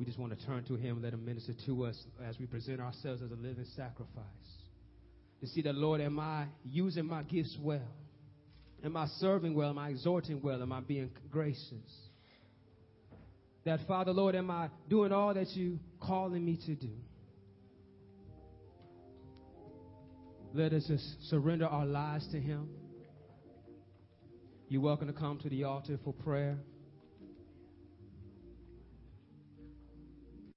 We 0.00 0.06
just 0.06 0.18
want 0.18 0.36
to 0.36 0.46
turn 0.46 0.64
to 0.64 0.76
Him, 0.76 1.02
let 1.02 1.12
Him 1.12 1.26
minister 1.26 1.52
to 1.66 1.84
us 1.84 2.06
as 2.26 2.38
we 2.38 2.46
present 2.46 2.80
ourselves 2.80 3.20
as 3.20 3.30
a 3.30 3.34
living 3.34 3.66
sacrifice. 3.76 4.24
To 5.42 5.46
see 5.46 5.60
that, 5.60 5.74
Lord, 5.74 6.00
am 6.00 6.18
I 6.18 6.46
using 6.64 7.04
my 7.04 7.22
gifts 7.22 7.54
well? 7.60 7.86
Am 8.82 8.96
I 8.96 9.06
serving 9.18 9.54
well? 9.54 9.68
Am 9.68 9.78
I 9.78 9.90
exhorting 9.90 10.40
well? 10.40 10.62
Am 10.62 10.72
I 10.72 10.80
being 10.80 11.10
gracious? 11.30 12.08
That, 13.66 13.80
Father, 13.86 14.12
Lord, 14.12 14.34
am 14.36 14.50
I 14.50 14.70
doing 14.88 15.12
all 15.12 15.34
that 15.34 15.50
you 15.50 15.78
calling 16.00 16.46
me 16.46 16.58
to 16.64 16.74
do? 16.74 16.92
Let 20.54 20.72
us 20.72 20.86
just 20.86 21.28
surrender 21.28 21.66
our 21.66 21.84
lives 21.84 22.26
to 22.32 22.40
Him. 22.40 22.70
You're 24.70 24.80
welcome 24.80 25.08
to 25.08 25.12
come 25.12 25.38
to 25.40 25.50
the 25.50 25.64
altar 25.64 25.98
for 26.02 26.14
prayer. 26.14 26.56